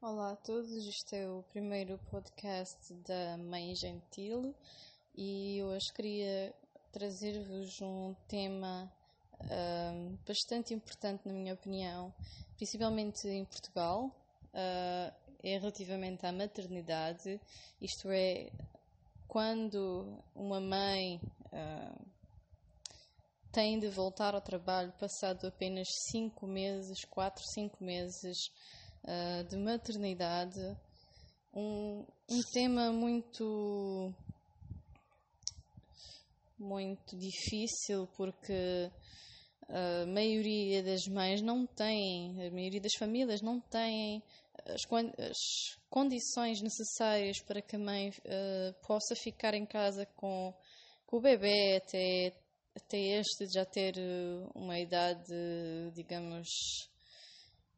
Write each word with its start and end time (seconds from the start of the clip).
Olá 0.00 0.30
a 0.30 0.36
todos, 0.36 0.70
este 0.86 1.16
é 1.16 1.28
o 1.28 1.42
primeiro 1.50 1.98
podcast 2.08 2.94
da 3.04 3.36
Mãe 3.36 3.74
Gentil 3.74 4.54
e 5.12 5.60
hoje 5.64 5.92
queria 5.92 6.54
trazer-vos 6.92 7.82
um 7.82 8.14
tema 8.28 8.88
uh, 9.40 10.18
bastante 10.24 10.72
importante, 10.72 11.26
na 11.26 11.32
minha 11.32 11.52
opinião, 11.52 12.14
principalmente 12.56 13.26
em 13.26 13.44
Portugal, 13.44 14.04
uh, 14.54 15.12
é 15.42 15.58
relativamente 15.58 16.24
à 16.24 16.30
maternidade, 16.30 17.40
isto 17.82 18.08
é, 18.08 18.52
quando 19.26 20.22
uma 20.32 20.60
mãe 20.60 21.20
uh, 21.46 22.06
tem 23.50 23.80
de 23.80 23.88
voltar 23.88 24.32
ao 24.32 24.40
trabalho 24.40 24.92
passado 24.92 25.48
apenas 25.48 25.88
5 26.12 26.46
meses, 26.46 27.04
4, 27.04 27.42
5 27.44 27.82
meses 27.82 28.52
uh, 29.08 29.44
de 29.44 29.56
maternidade, 29.56 30.60
um, 31.54 32.04
um 32.30 32.40
tema 32.52 32.92
muito 32.92 34.14
muito 36.58 37.16
difícil 37.16 38.08
porque 38.16 38.90
a 39.68 40.06
maioria 40.06 40.82
das 40.82 41.06
mães 41.06 41.40
não 41.40 41.66
tem, 41.66 42.46
a 42.46 42.50
maioria 42.50 42.80
das 42.80 42.94
famílias 42.98 43.40
não 43.40 43.60
têm 43.60 44.22
as, 44.66 44.82
as 45.18 45.78
condições 45.88 46.60
necessárias 46.60 47.40
para 47.42 47.62
que 47.62 47.76
a 47.76 47.78
mãe 47.78 48.10
uh, 48.10 48.86
possa 48.86 49.14
ficar 49.14 49.54
em 49.54 49.64
casa 49.64 50.06
com, 50.16 50.54
com 51.06 51.18
o 51.18 51.20
bebê 51.20 51.76
até, 51.76 52.32
até 52.74 52.98
este 52.98 53.46
já 53.52 53.64
ter 53.64 53.94
uma 54.54 54.78
idade, 54.78 55.32
digamos, 55.94 56.48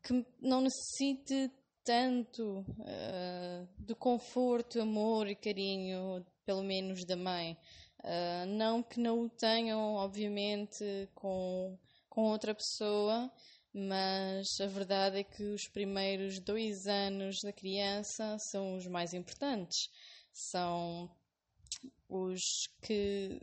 que 0.02 0.24
não 0.40 0.60
necessite 0.62 1.50
tanto 1.84 2.60
uh, 2.60 3.68
de 3.78 3.94
conforto, 3.94 4.80
amor 4.80 5.28
e 5.28 5.34
carinho, 5.34 6.24
pelo 6.44 6.62
menos 6.62 7.04
da 7.04 7.16
mãe. 7.16 7.56
Uh, 8.00 8.46
não 8.46 8.82
que 8.82 9.00
não 9.00 9.20
o 9.20 9.28
tenham, 9.28 9.94
obviamente, 9.94 11.08
com, 11.14 11.78
com 12.08 12.22
outra 12.30 12.54
pessoa, 12.54 13.30
mas 13.72 14.46
a 14.60 14.66
verdade 14.66 15.18
é 15.18 15.24
que 15.24 15.42
os 15.42 15.68
primeiros 15.68 16.40
dois 16.40 16.86
anos 16.86 17.40
da 17.42 17.52
criança 17.52 18.36
são 18.38 18.76
os 18.76 18.86
mais 18.86 19.14
importantes. 19.14 19.88
São 20.32 21.10
os 22.08 22.40
que, 22.82 23.40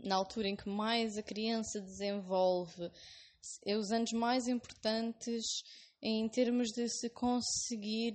na 0.00 0.16
altura 0.16 0.48
em 0.48 0.56
que 0.56 0.68
mais 0.68 1.16
a 1.16 1.22
criança 1.22 1.80
desenvolve, 1.80 2.90
é 3.64 3.76
os 3.76 3.90
anos 3.90 4.12
mais 4.12 4.48
importantes 4.48 5.62
em 6.02 6.28
termos 6.28 6.68
de 6.68 6.88
se 6.88 7.10
conseguir 7.10 8.14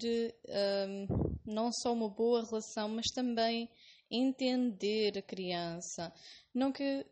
um, 0.88 1.36
não 1.45 1.72
só 1.72 1.94
uma 1.94 2.09
boa 2.09 2.44
relação, 2.44 2.89
mas 2.89 3.05
também 3.14 3.69
entender 4.09 5.17
a 5.17 5.22
criança. 5.22 6.11
Não 6.53 6.72
que 6.72 7.06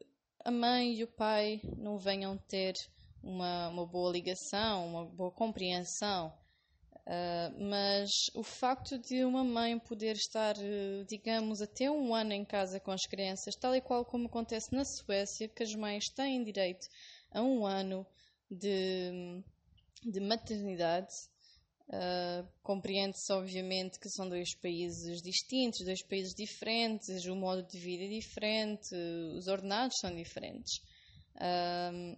a 0.44 0.52
mãe 0.52 0.94
e 0.96 1.04
o 1.04 1.08
pai 1.08 1.62
não 1.78 1.98
venham 1.98 2.38
ter 2.38 2.74
uma, 3.22 3.70
uma 3.70 3.86
boa 3.86 4.12
ligação, 4.12 4.88
uma 4.88 5.06
boa 5.06 5.32
compreensão, 5.32 6.34
uh, 7.08 7.64
mas 7.70 8.10
o 8.34 8.44
facto 8.44 8.98
de 8.98 9.24
uma 9.24 9.44
mãe 9.44 9.78
poder 9.80 10.16
estar, 10.16 10.56
digamos, 11.08 11.62
até 11.62 11.90
um 11.90 12.14
ano 12.14 12.34
em 12.34 12.44
casa 12.44 12.80
com 12.80 12.92
as 12.92 13.06
crianças, 13.06 13.56
tal 13.56 13.76
e 13.76 13.82
qual 13.82 14.04
como 14.04 14.28
acontece 14.28 14.74
na 14.74 14.84
Suécia, 14.84 15.48
que 15.48 15.64
as 15.64 15.74
mães 15.76 16.06
têm 16.16 16.44
direito 16.44 16.88
a 17.32 17.42
um 17.42 17.66
ano 17.66 18.06
de 18.52 19.44
de 20.06 20.20
maternidade. 20.20 21.14
Uh, 21.90 22.48
Compreende-se, 22.62 23.32
obviamente, 23.34 24.00
que 24.00 24.10
são 24.10 24.28
dois 24.28 24.56
países 24.60 25.22
distintos, 25.22 25.86
dois 25.86 26.04
países 26.06 26.34
diferentes, 26.34 27.26
o 27.26 27.36
modo 27.36 27.62
de 27.68 27.78
vida 27.78 28.06
é 28.06 28.08
diferente, 28.08 28.96
os 29.38 29.48
ordenados 29.48 29.98
são 30.00 30.16
diferentes. 30.16 30.78
Uh, 31.36 32.18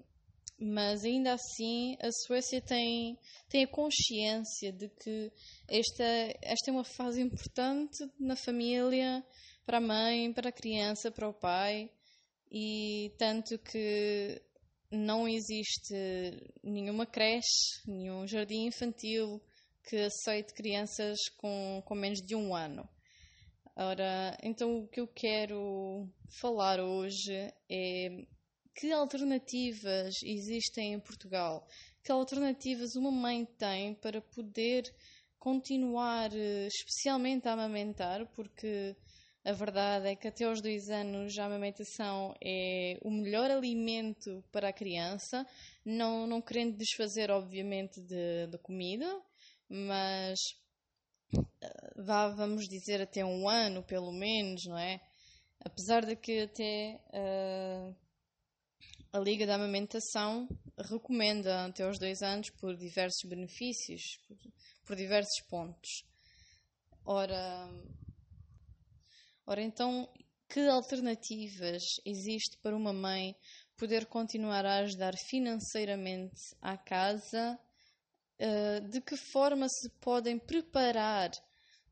mas 0.58 1.04
ainda 1.04 1.34
assim, 1.34 1.98
a 2.00 2.10
Suécia 2.12 2.62
tem, 2.62 3.20
tem 3.50 3.64
a 3.64 3.68
consciência 3.68 4.72
de 4.72 4.88
que 4.88 5.32
esta, 5.68 6.04
esta 6.42 6.70
é 6.70 6.72
uma 6.72 6.86
fase 6.86 7.22
importante 7.22 7.98
na 8.18 8.38
família, 8.38 9.26
para 9.66 9.80
a 9.80 9.82
mãe, 9.82 10.32
para 10.32 10.50
a 10.50 10.54
criança, 10.54 11.12
para 11.12 11.28
o 11.28 11.34
pai, 11.34 11.92
e 12.52 13.12
tanto 13.18 13.58
que 13.58 14.42
não 14.96 15.28
existe 15.28 15.94
nenhuma 16.64 17.06
creche, 17.06 17.82
nenhum 17.86 18.26
jardim 18.28 18.66
infantil 18.66 19.42
que 19.84 19.98
aceite 19.98 20.54
crianças 20.54 21.18
com, 21.38 21.82
com 21.86 21.96
menos 21.96 22.20
de 22.20 22.36
um 22.36 22.56
ano. 22.56 22.88
Ora, 23.76 24.38
então 24.42 24.80
o 24.80 24.88
que 24.88 25.02
eu 25.02 25.08
quero 25.08 26.10
falar 26.40 26.80
hoje 26.80 27.34
é 27.70 28.26
que 28.74 28.92
alternativas 28.92 30.14
existem 30.24 30.94
em 30.94 31.00
Portugal? 31.00 31.68
Que 32.04 32.12
alternativas 32.12 32.96
uma 32.96 33.12
mãe 33.12 33.46
tem 33.58 33.94
para 33.96 34.22
poder 34.22 34.84
continuar 35.38 36.30
especialmente 36.34 37.48
a 37.48 37.54
amamentar? 37.54 38.26
Porque 38.34 38.96
a 39.46 39.52
verdade 39.52 40.08
é 40.08 40.16
que 40.16 40.28
até 40.28 40.44
aos 40.44 40.60
dois 40.60 40.90
anos 40.90 41.38
a 41.38 41.46
amamentação 41.46 42.34
é 42.44 42.98
o 43.04 43.12
melhor 43.12 43.52
alimento 43.52 44.44
para 44.52 44.70
a 44.70 44.74
criança, 44.74 45.46
não, 45.86 46.26
não 46.26 46.42
querendo 46.42 46.76
desfazer, 46.76 47.30
obviamente, 47.30 48.02
de, 48.02 48.48
de 48.48 48.58
comida, 48.58 49.22
mas 49.70 50.40
eh, 51.62 51.94
vá, 51.96 52.30
vamos 52.30 52.68
dizer, 52.68 53.00
até 53.02 53.24
um 53.24 53.48
ano, 53.48 53.84
pelo 53.84 54.12
menos, 54.12 54.66
não 54.66 54.80
é? 54.80 55.00
Apesar 55.60 56.04
de 56.04 56.16
que 56.16 56.42
até 56.42 57.00
uh, 57.14 57.96
a 59.14 59.20
Liga 59.20 59.46
da 59.46 59.56
Amamentação 59.56 60.48
recomenda 60.76 61.66
até 61.66 61.84
aos 61.84 62.00
dois 62.00 62.24
anos 62.24 62.50
por 62.50 62.76
diversos 62.76 63.30
benefícios, 63.30 64.18
por, 64.28 64.38
por 64.86 64.96
diversos 64.96 65.40
pontos. 65.42 66.04
Ora, 67.06 67.70
Ora, 69.48 69.62
então, 69.62 70.10
que 70.50 70.68
alternativas 70.68 71.84
existe 72.04 72.58
para 72.64 72.76
uma 72.76 72.92
mãe 72.92 73.36
poder 73.78 74.08
continuar 74.08 74.66
a 74.66 74.80
ajudar 74.80 75.14
financeiramente 75.30 76.42
à 76.62 76.76
casa? 76.76 77.60
Uh, 78.40 78.90
de 78.90 79.00
que 79.02 79.16
forma 79.16 79.68
se 79.70 79.90
podem 80.02 80.40
preparar 80.40 81.30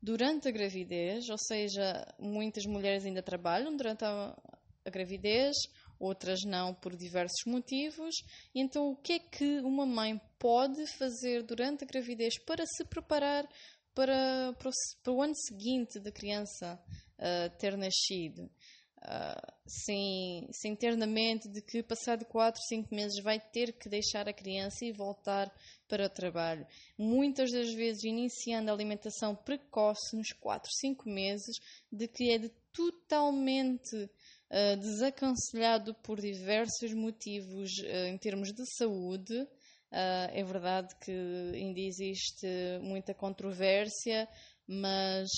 durante 0.01 0.47
a 0.47 0.51
gravidez? 0.51 1.29
Ou 1.29 1.37
seja, 1.37 2.05
muitas 2.19 2.65
mulheres 2.65 3.05
ainda 3.05 3.21
trabalham 3.21 3.77
durante 3.77 4.03
a, 4.03 4.35
a 4.83 4.89
gravidez, 4.89 5.55
outras 5.99 6.39
não 6.43 6.73
por 6.73 6.95
diversos 6.95 7.43
motivos. 7.45 8.15
Então, 8.55 8.89
o 8.89 8.95
que 8.95 9.13
é 9.13 9.19
que 9.19 9.59
uma 9.59 9.85
mãe 9.85 10.19
pode 10.39 10.87
fazer 10.97 11.43
durante 11.43 11.83
a 11.83 11.87
gravidez 11.87 12.39
para 12.43 12.65
se 12.65 12.83
preparar 12.83 13.47
para, 13.93 14.53
para, 14.57 14.69
o, 14.69 14.73
para 15.03 15.13
o 15.13 15.21
ano 15.21 15.35
seguinte 15.35 15.99
da 15.99 16.11
criança 16.11 16.79
uh, 17.23 17.57
ter 17.57 17.77
nascido. 17.77 18.49
Uh, 19.03 19.53
sem, 19.67 20.47
sem 20.53 20.77
ter 20.77 20.95
na 20.95 21.05
mente 21.05 21.49
de 21.49 21.61
que 21.61 21.83
passado 21.83 22.23
4, 22.23 22.61
5 22.69 22.95
meses 22.95 23.21
vai 23.21 23.37
ter 23.37 23.73
que 23.73 23.89
deixar 23.89 24.29
a 24.29 24.33
criança 24.33 24.85
e 24.85 24.93
voltar 24.93 25.53
para 25.89 26.05
o 26.05 26.09
trabalho. 26.09 26.65
Muitas 26.97 27.51
das 27.51 27.73
vezes 27.73 28.05
iniciando 28.05 28.71
a 28.71 28.73
alimentação 28.73 29.35
precoce 29.35 30.15
nos 30.15 30.31
4, 30.31 30.71
5 30.71 31.09
meses, 31.09 31.57
de 31.91 32.07
que 32.07 32.31
é 32.31 32.37
de 32.37 32.49
totalmente 32.71 33.93
uh, 33.95 34.77
desaconselhado 34.79 35.93
por 35.95 36.21
diversos 36.21 36.93
motivos 36.93 37.71
uh, 37.79 38.07
em 38.07 38.17
termos 38.17 38.53
de 38.53 38.63
saúde. 38.77 39.47
É 39.95 40.43
verdade 40.43 40.87
que 41.05 41.11
ainda 41.53 41.79
existe 41.79 42.47
muita 42.81 43.13
controvérsia, 43.13 44.27
mas 44.67 45.29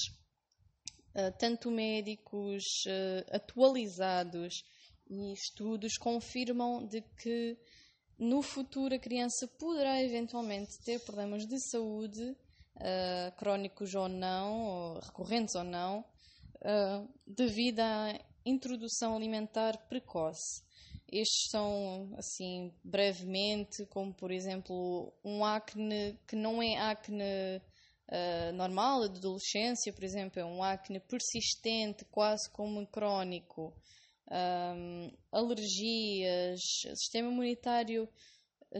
tanto 1.37 1.71
médicos 1.71 2.63
uh, 2.85 3.35
atualizados 3.35 4.63
e 5.09 5.33
estudos 5.33 5.97
confirmam 5.97 6.85
de 6.85 7.01
que 7.01 7.57
no 8.17 8.41
futuro 8.41 8.95
a 8.95 8.99
criança 8.99 9.47
poderá 9.59 10.01
eventualmente 10.01 10.79
ter 10.83 10.99
problemas 11.01 11.45
de 11.45 11.59
saúde, 11.69 12.21
uh, 12.21 13.35
crónicos 13.37 13.93
ou 13.95 14.09
não, 14.09 14.65
ou 14.65 14.99
recorrentes 14.99 15.55
ou 15.55 15.63
não, 15.63 16.03
devido 17.27 17.81
à 17.81 18.19
introdução 18.43 19.15
alimentar 19.15 19.77
precoce. 19.87 20.63
Estes 21.11 21.51
são, 21.51 22.11
assim, 22.17 22.73
brevemente, 22.83 23.85
como 23.87 24.11
por 24.13 24.31
exemplo, 24.31 25.13
um 25.23 25.45
acne 25.45 26.17
que 26.27 26.35
não 26.35 26.61
é 26.61 26.77
acne 26.77 27.61
uh, 28.09 28.53
normal, 28.53 29.07
de 29.09 29.17
adolescência, 29.17 29.93
por 29.93 30.03
exemplo, 30.03 30.39
é 30.39 30.45
um 30.45 30.63
acne 30.63 30.99
persistente, 30.99 32.05
quase 32.05 32.49
como 32.51 32.85
crónico, 32.87 33.73
um, 34.31 35.11
alergias, 35.31 36.59
sistema 36.95 37.31
imunitário 37.31 38.09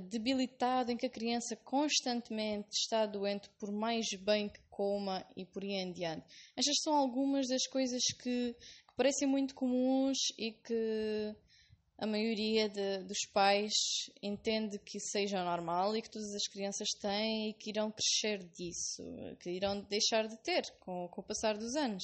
debilitado, 0.09 0.91
em 0.91 0.97
que 0.97 1.05
a 1.05 1.09
criança 1.09 1.55
constantemente 1.55 2.69
está 2.73 3.05
doente, 3.05 3.49
por 3.59 3.71
mais 3.71 4.05
bem 4.19 4.49
que 4.49 4.59
coma 4.69 5.25
e 5.35 5.45
por 5.45 5.63
aí 5.63 5.71
em 5.71 5.91
diante. 5.91 6.25
Estas 6.55 6.75
são 6.81 6.93
algumas 6.93 7.47
das 7.47 7.65
coisas 7.67 8.01
que, 8.21 8.53
que 8.53 8.95
parecem 8.95 9.27
muito 9.27 9.55
comuns 9.55 10.17
e 10.37 10.51
que 10.51 11.35
a 11.97 12.05
maioria 12.05 12.67
de, 12.67 13.03
dos 13.03 13.25
pais 13.31 13.73
entende 14.21 14.77
que 14.79 14.99
seja 14.99 15.43
normal 15.43 15.95
e 15.95 16.01
que 16.01 16.09
todas 16.09 16.33
as 16.33 16.47
crianças 16.47 16.89
têm 16.99 17.49
e 17.49 17.53
que 17.53 17.69
irão 17.69 17.91
crescer 17.91 18.43
disso, 18.49 19.03
que 19.39 19.49
irão 19.49 19.81
deixar 19.81 20.27
de 20.27 20.37
ter 20.43 20.63
com, 20.79 21.07
com 21.07 21.21
o 21.21 21.23
passar 21.23 21.57
dos 21.57 21.75
anos. 21.75 22.03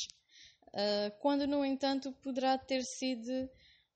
Uh, 0.70 1.12
quando, 1.20 1.46
no 1.46 1.66
entanto, 1.66 2.14
poderá 2.24 2.58
ter 2.58 2.82
sido 2.84 3.30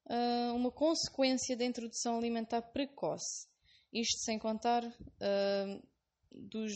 uh, 0.10 0.54
uma 0.54 0.70
consequência 0.70 1.56
da 1.56 1.64
introdução 1.64 2.18
alimentar 2.18 2.62
precoce. 2.62 3.48
Isto 3.94 4.26
sem 4.26 4.38
contar 4.38 4.84
uh, 4.84 5.88
dos, 6.30 6.74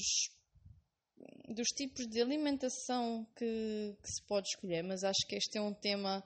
dos 1.49 1.67
tipos 1.75 2.07
de 2.07 2.21
alimentação 2.21 3.27
que, 3.35 3.97
que 4.01 4.09
se 4.09 4.25
pode 4.25 4.47
escolher, 4.47 4.83
mas 4.83 5.03
acho 5.03 5.27
que 5.27 5.35
este 5.35 5.57
é 5.57 5.61
um 5.61 5.73
tema 5.73 6.23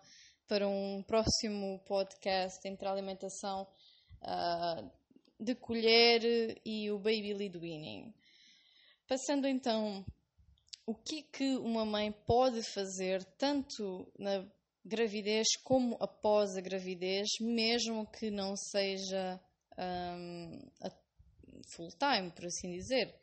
para 0.48 0.68
um 0.68 1.02
próximo 1.04 1.80
podcast 1.86 2.60
entre 2.68 2.88
a 2.88 2.92
alimentação 2.92 3.68
uh, 4.22 4.92
de 5.40 5.56
colher 5.56 6.60
e 6.66 6.92
o 6.92 6.98
baby 6.98 7.34
lead 7.34 7.58
weaning. 7.58 8.14
Passando 9.08 9.48
então, 9.48 10.06
o 10.86 10.94
que 10.94 11.20
é 11.20 11.38
que 11.38 11.58
uma 11.58 11.86
mãe 11.86 12.12
pode 12.12 12.62
fazer 12.74 13.24
tanto 13.38 14.12
na 14.18 14.46
gravidez 14.86 15.48
como 15.64 15.98
após 16.00 16.58
a 16.58 16.62
gravidez, 16.62 17.28
mesmo 17.40 18.06
que 18.06 18.30
não 18.30 18.56
seja 18.56 19.40
um, 19.78 20.60
full 21.76 21.90
time, 21.98 22.32
por 22.32 22.46
assim 22.46 22.72
dizer. 22.72 23.23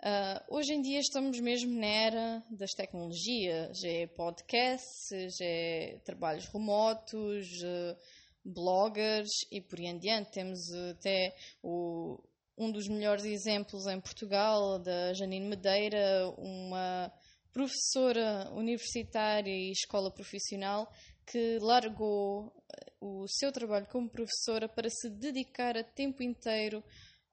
Uh, 0.00 0.54
hoje 0.54 0.74
em 0.74 0.80
dia 0.80 1.00
estamos 1.00 1.40
mesmo 1.40 1.76
na 1.76 1.86
era 1.86 2.42
das 2.50 2.70
tecnologias, 2.70 3.82
é 3.82 4.06
podcasts, 4.06 5.40
é 5.40 5.98
trabalhos 6.04 6.46
remotos, 6.46 7.48
uh, 7.64 7.96
bloggers 8.44 9.28
e 9.50 9.60
por 9.60 9.76
aí 9.80 9.86
em 9.86 9.98
diante. 9.98 10.30
Temos 10.30 10.72
até 10.92 11.34
o, 11.60 12.22
um 12.56 12.70
dos 12.70 12.86
melhores 12.86 13.24
exemplos 13.24 13.88
em 13.88 14.00
Portugal, 14.00 14.78
da 14.78 15.12
Janine 15.14 15.48
Medeira, 15.48 16.32
uma 16.38 17.12
professora 17.52 18.52
universitária 18.52 19.50
e 19.50 19.72
escola 19.72 20.12
profissional 20.12 20.88
que 21.26 21.58
largou 21.58 22.52
o 23.00 23.26
seu 23.26 23.50
trabalho 23.50 23.86
como 23.86 24.08
professora 24.08 24.68
para 24.68 24.88
se 24.88 25.10
dedicar 25.10 25.76
a 25.76 25.82
tempo 25.82 26.22
inteiro 26.22 26.84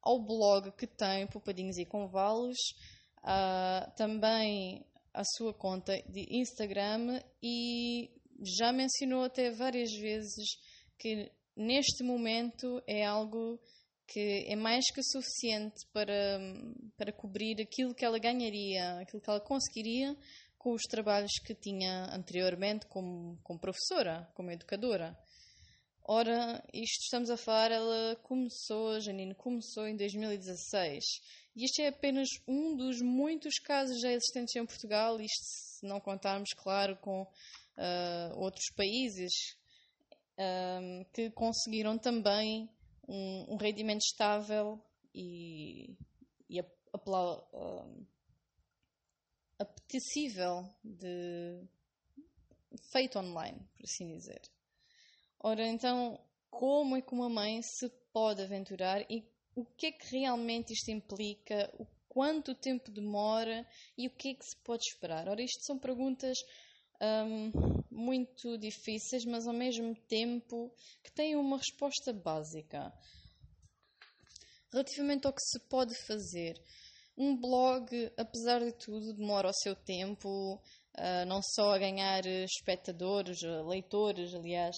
ao 0.05 0.23
blog 0.23 0.71
que 0.77 0.85
tem, 0.85 1.27
Poupadinhos 1.27 1.77
e 1.77 1.85
Convalos, 1.85 2.57
uh, 3.23 3.91
também 3.97 4.85
a 5.13 5.23
sua 5.23 5.53
conta 5.53 5.93
de 6.07 6.27
Instagram 6.29 7.19
e 7.41 8.11
já 8.59 8.71
mencionou 8.71 9.23
até 9.23 9.49
várias 9.49 9.91
vezes 9.91 10.57
que 10.99 11.31
neste 11.55 12.03
momento 12.03 12.81
é 12.85 13.03
algo 13.03 13.59
que 14.07 14.45
é 14.47 14.55
mais 14.55 14.85
que 14.93 15.01
suficiente 15.01 15.87
para, 15.91 16.39
para 16.95 17.11
cobrir 17.11 17.59
aquilo 17.59 17.95
que 17.95 18.05
ela 18.05 18.19
ganharia, 18.19 18.99
aquilo 18.99 19.21
que 19.21 19.29
ela 19.29 19.41
conseguiria 19.41 20.15
com 20.57 20.73
os 20.73 20.83
trabalhos 20.83 21.31
que 21.45 21.55
tinha 21.55 22.05
anteriormente 22.13 22.85
como, 22.87 23.39
como 23.43 23.59
professora, 23.59 24.29
como 24.35 24.51
educadora. 24.51 25.17
Ora, 26.07 26.63
isto 26.71 27.01
estamos 27.05 27.31
a 27.31 27.37
falar, 27.37 27.71
ela 27.71 28.15
começou, 28.17 28.99
Janine 28.99 29.33
começou 29.33 29.87
em 29.87 29.97
2016. 29.97 31.03
E 31.55 31.65
este 31.65 31.81
é 31.81 31.87
apenas 31.87 32.27
um 32.47 32.75
dos 32.75 33.01
muitos 33.01 33.57
casos 33.57 33.99
já 33.99 34.11
existentes 34.11 34.55
em 34.55 34.63
Portugal, 34.67 35.19
isto 35.19 35.43
se 35.43 35.83
não 35.83 35.99
contarmos, 35.99 36.53
claro, 36.53 36.95
com 36.97 37.23
uh, 37.23 38.37
outros 38.37 38.69
países 38.75 39.33
uh, 40.37 41.03
que 41.11 41.31
conseguiram 41.31 41.97
também 41.97 42.69
um, 43.07 43.53
um 43.53 43.57
rendimento 43.57 44.01
estável 44.01 44.79
e, 45.11 45.97
e 46.47 46.61
uh, 46.61 48.05
apetecível 49.57 50.69
de 50.83 51.67
feito 52.91 53.17
online, 53.17 53.57
por 53.75 53.85
assim 53.85 54.07
dizer. 54.07 54.54
Ora, 55.47 55.63
então, 55.67 56.19
como 56.49 56.95
é 56.97 57.03
que 57.03 57.13
uma 57.13 57.29
mãe 57.29 57.61
se 57.61 57.87
pode 58.11 58.41
aventurar 58.41 59.05
e 59.07 59.23
o 59.55 59.63
que 59.63 59.85
é 59.85 59.91
que 59.91 60.17
realmente 60.17 60.73
isto 60.73 60.89
implica, 60.89 61.71
o 61.77 61.85
quanto 62.09 62.55
tempo 62.55 62.89
demora 62.89 63.63
e 63.95 64.07
o 64.07 64.09
que 64.09 64.29
é 64.29 64.33
que 64.33 64.43
se 64.43 64.57
pode 64.63 64.83
esperar? 64.85 65.29
Ora, 65.29 65.43
isto 65.43 65.63
são 65.63 65.77
perguntas 65.77 66.35
um, 66.99 67.51
muito 67.91 68.57
difíceis, 68.57 69.23
mas 69.23 69.45
ao 69.45 69.53
mesmo 69.53 69.93
tempo 70.07 70.73
que 71.03 71.11
têm 71.11 71.35
uma 71.35 71.57
resposta 71.57 72.11
básica. 72.11 72.91
Relativamente 74.73 75.27
ao 75.27 75.33
que 75.33 75.43
se 75.43 75.59
pode 75.69 75.93
fazer, 76.07 76.59
um 77.15 77.39
blog, 77.39 78.11
apesar 78.17 78.65
de 78.65 78.71
tudo, 78.71 79.13
demora 79.13 79.49
o 79.49 79.53
seu 79.53 79.75
tempo, 79.75 80.55
uh, 80.55 81.25
não 81.27 81.39
só 81.43 81.75
a 81.75 81.77
ganhar 81.77 82.25
espectadores, 82.25 83.37
leitores, 83.67 84.33
aliás, 84.33 84.75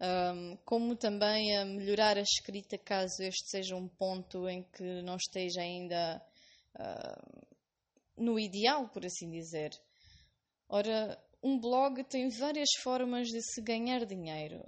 um, 0.00 0.56
como 0.64 0.94
também 0.94 1.56
a 1.56 1.64
melhorar 1.64 2.18
a 2.18 2.22
escrita 2.22 2.76
caso 2.76 3.22
este 3.22 3.48
seja 3.48 3.74
um 3.74 3.88
ponto 3.88 4.48
em 4.48 4.62
que 4.62 5.02
não 5.02 5.16
esteja 5.16 5.60
ainda 5.60 6.22
uh, 6.78 7.46
no 8.16 8.38
ideal, 8.38 8.88
por 8.88 9.04
assim 9.04 9.30
dizer. 9.30 9.70
Ora, 10.68 11.18
um 11.42 11.58
blog 11.58 12.02
tem 12.04 12.28
várias 12.28 12.68
formas 12.82 13.28
de 13.28 13.40
se 13.40 13.62
ganhar 13.62 14.04
dinheiro. 14.04 14.64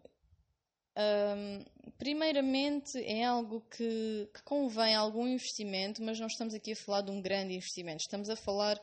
Um, 0.97 1.65
primeiramente, 1.97 2.99
é 3.05 3.25
algo 3.25 3.61
que, 3.71 4.29
que 4.35 4.43
convém 4.45 4.95
algum 4.95 5.27
investimento, 5.27 6.03
mas 6.03 6.19
não 6.19 6.27
estamos 6.27 6.55
aqui 6.55 6.73
a 6.73 6.77
falar 6.77 7.03
de 7.03 7.11
um 7.11 7.21
grande 7.21 7.55
investimento. 7.55 7.99
Estamos 8.01 8.29
a 8.29 8.37
falar 8.37 8.81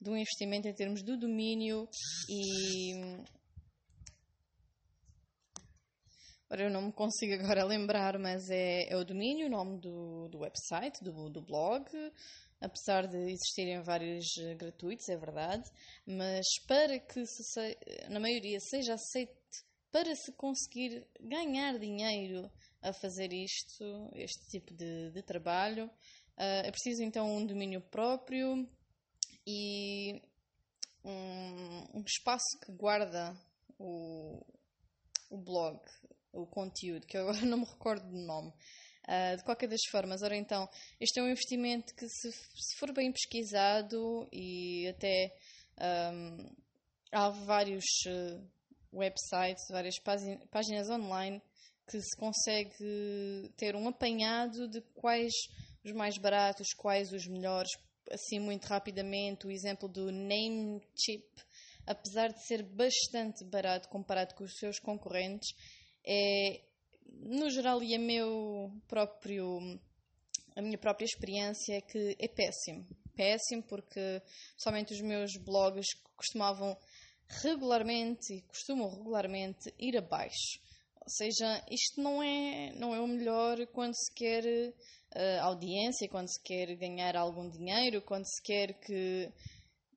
de 0.00 0.10
um 0.10 0.16
investimento 0.16 0.68
em 0.68 0.72
termos 0.72 1.02
do 1.02 1.16
domínio 1.18 1.88
e 2.28 2.92
Ora, 6.50 6.62
eu 6.62 6.70
não 6.70 6.80
me 6.80 6.92
consigo 6.92 7.34
agora 7.34 7.62
lembrar, 7.62 8.18
mas 8.18 8.48
é, 8.48 8.88
é 8.88 8.96
o 8.96 9.04
domínio, 9.04 9.46
o 9.46 9.50
nome 9.50 9.78
do, 9.80 10.28
do 10.28 10.38
website, 10.38 11.04
do, 11.04 11.28
do 11.28 11.42
blog, 11.42 11.84
apesar 12.58 13.06
de 13.06 13.18
existirem 13.30 13.82
vários 13.82 14.24
eh, 14.38 14.54
gratuitos, 14.54 15.06
é 15.10 15.16
verdade, 15.16 15.70
mas 16.06 16.46
para 16.66 16.98
que 17.00 17.26
se, 17.26 17.78
na 18.08 18.18
maioria 18.18 18.58
seja 18.60 18.94
aceito 18.94 19.36
para 19.92 20.14
se 20.14 20.32
conseguir 20.32 21.06
ganhar 21.20 21.78
dinheiro 21.78 22.50
a 22.80 22.94
fazer 22.94 23.30
isto, 23.30 24.10
este 24.14 24.48
tipo 24.48 24.72
de, 24.72 25.10
de 25.10 25.22
trabalho, 25.22 25.84
uh, 25.86 26.64
é 26.64 26.70
preciso 26.70 27.02
então 27.02 27.30
um 27.30 27.44
domínio 27.44 27.80
próprio 27.80 28.66
e 29.46 30.22
um, 31.04 31.98
um 31.98 32.04
espaço 32.06 32.58
que 32.64 32.72
guarda 32.72 33.36
o, 33.78 34.44
o 35.30 35.36
blog, 35.36 35.80
o 36.42 36.46
conteúdo, 36.46 37.06
que 37.06 37.16
eu 37.16 37.28
agora 37.28 37.40
não 37.46 37.58
me 37.58 37.64
recordo 37.64 38.08
do 38.08 38.18
nome. 38.18 38.52
Uh, 39.08 39.36
de 39.38 39.44
qualquer 39.44 39.68
das 39.68 39.80
formas, 39.90 40.22
ora 40.22 40.36
então, 40.36 40.68
este 41.00 41.18
é 41.18 41.22
um 41.22 41.30
investimento 41.30 41.94
que, 41.94 42.06
se, 42.06 42.30
se 42.30 42.78
for 42.78 42.92
bem 42.92 43.10
pesquisado 43.10 44.28
e 44.30 44.86
até 44.88 45.34
um, 46.12 46.54
há 47.10 47.30
vários 47.30 47.84
uh, 48.06 48.46
websites, 48.92 49.64
várias 49.70 49.94
páginas 50.50 50.90
online 50.90 51.40
que 51.88 52.00
se 52.00 52.16
consegue 52.16 53.50
ter 53.56 53.74
um 53.74 53.88
apanhado 53.88 54.68
de 54.68 54.80
quais 54.94 55.32
os 55.84 55.92
mais 55.92 56.18
baratos, 56.18 56.74
quais 56.76 57.12
os 57.12 57.26
melhores, 57.26 57.70
assim 58.10 58.38
muito 58.38 58.66
rapidamente. 58.66 59.46
O 59.46 59.50
exemplo 59.50 59.88
do 59.88 60.12
Namecheap, 60.12 61.24
apesar 61.86 62.28
de 62.28 62.46
ser 62.46 62.62
bastante 62.62 63.44
barato 63.44 63.88
comparado 63.88 64.34
com 64.34 64.44
os 64.44 64.54
seus 64.58 64.78
concorrentes, 64.78 65.48
é, 66.10 66.62
no 67.20 67.50
geral, 67.50 67.82
e 67.82 67.94
a, 67.94 67.98
meu 67.98 68.72
próprio, 68.88 69.78
a 70.56 70.62
minha 70.62 70.78
própria 70.78 71.04
experiência 71.04 71.74
é 71.74 71.80
que 71.82 72.16
é 72.18 72.26
péssimo. 72.26 72.86
Péssimo 73.14 73.62
porque, 73.64 74.22
somente 74.56 74.94
os 74.94 75.02
meus 75.02 75.36
blogs 75.36 75.86
costumavam 76.16 76.74
regularmente 77.42 78.32
e 78.32 78.42
costumam 78.42 78.88
regularmente 78.88 79.74
ir 79.78 79.98
abaixo. 79.98 80.58
Ou 81.02 81.10
seja, 81.10 81.64
isto 81.70 82.00
não 82.00 82.22
é, 82.22 82.72
não 82.74 82.94
é 82.94 83.00
o 83.00 83.06
melhor 83.06 83.66
quando 83.68 83.94
se 83.94 84.12
quer 84.14 84.44
uh, 84.44 85.42
audiência, 85.42 86.08
quando 86.08 86.28
se 86.28 86.40
quer 86.42 86.74
ganhar 86.76 87.16
algum 87.16 87.50
dinheiro, 87.50 88.00
quando 88.02 88.24
se 88.24 88.42
quer 88.42 88.74
que, 88.80 89.30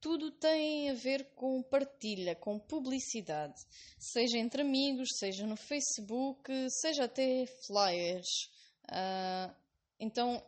tudo 0.05 0.29
tem 0.29 0.91
a 0.91 0.93
ver 0.93 1.33
com 1.33 1.63
partilha, 1.63 2.35
com 2.35 2.59
publicidade, 2.59 3.55
seja 3.97 4.37
entre 4.37 4.61
amigos, 4.61 5.09
seja 5.17 5.47
no 5.47 5.55
Facebook, 5.55 6.47
seja 6.79 7.05
até 7.05 7.47
flyers. 7.65 8.29
Uh, 8.83 9.51
então, 9.99 10.45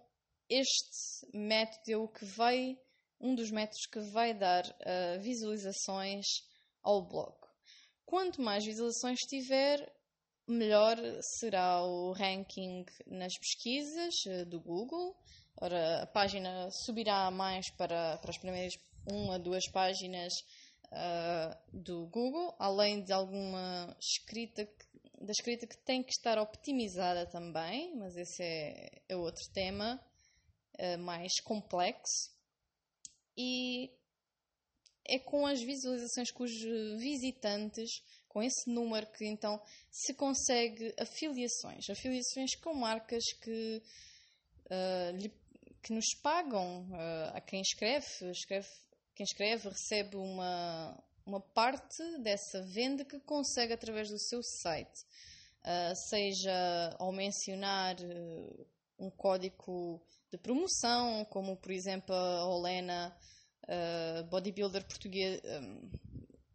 este 0.47 1.35
método 1.35 1.91
é 1.91 1.97
o 1.97 2.07
que 2.07 2.23
vai, 2.23 2.77
um 3.19 3.33
dos 3.33 3.49
métodos 3.49 3.87
que 3.87 3.99
vai 4.11 4.31
dar 4.31 4.63
uh, 4.63 5.19
visualizações 5.23 6.27
ao 6.83 7.01
blog. 7.01 7.35
Quanto 8.05 8.39
mais 8.39 8.63
visualizações 8.63 9.17
tiver, 9.21 9.91
melhor 10.47 10.97
será 11.39 11.83
o 11.83 12.11
ranking 12.11 12.85
nas 13.07 13.33
pesquisas 13.39 14.13
uh, 14.27 14.45
do 14.45 14.61
Google. 14.61 15.17
Ora, 15.59 16.03
a 16.03 16.05
página 16.05 16.69
subirá 16.85 17.31
mais 17.31 17.71
para, 17.71 18.19
para 18.19 18.29
as 18.29 18.37
primeiras 18.37 18.75
uma, 19.07 19.39
duas 19.39 19.67
páginas 19.71 20.33
uh, 20.91 21.57
do 21.71 22.07
Google, 22.07 22.55
além 22.59 23.03
de 23.03 23.11
alguma 23.11 23.95
escrita 23.99 24.67
da 25.19 25.31
escrita 25.31 25.65
que 25.65 25.77
tem 25.77 26.03
que 26.03 26.11
estar 26.11 26.37
optimizada 26.37 27.25
também, 27.25 27.95
mas 27.95 28.15
esse 28.15 28.43
é, 28.43 29.01
é 29.09 29.15
outro 29.15 29.43
tema 29.51 29.99
uh, 30.79 30.97
mais 30.99 31.39
complexo. 31.43 32.31
E 33.35 33.91
é 35.07 35.19
com 35.19 35.45
as 35.45 35.61
visualizações 35.61 36.31
com 36.31 36.43
os 36.43 36.51
visitantes, 36.99 37.89
com 38.27 38.43
esse 38.43 38.69
número 38.69 39.07
que 39.11 39.25
então 39.25 39.59
se 39.89 40.13
consegue 40.13 40.93
afiliações, 40.99 41.89
afiliações 41.89 42.55
com 42.55 42.73
marcas 42.73 43.23
que, 43.41 43.81
uh, 44.65 45.17
lhe, 45.17 45.33
que 45.81 45.93
nos 45.93 46.13
pagam 46.21 46.83
uh, 46.91 47.35
a 47.35 47.41
quem 47.41 47.61
escreve, 47.61 48.05
escreve 48.31 48.67
quem 49.17 49.23
escreve 49.23 49.67
recebe 49.67 50.15
uma, 50.15 50.95
uma 51.25 51.41
parte 51.41 52.03
dessa 52.21 52.61
venda 52.61 53.03
que 53.03 53.19
consegue 53.21 53.73
através 53.73 54.09
do 54.09 54.19
seu 54.19 54.43
site, 54.43 55.01
uh, 55.65 55.95
seja 56.07 56.95
ao 56.99 57.11
mencionar 57.11 57.95
uh, 57.99 58.67
um 58.99 59.09
código 59.09 59.99
de 60.31 60.37
promoção, 60.37 61.25
como 61.25 61.57
por 61.57 61.71
exemplo 61.71 62.13
a 62.13 62.45
Olena, 62.47 63.17
uh, 63.63 64.23
bodybuilder 64.29 64.85
português, 64.85 65.41
um, 65.43 65.89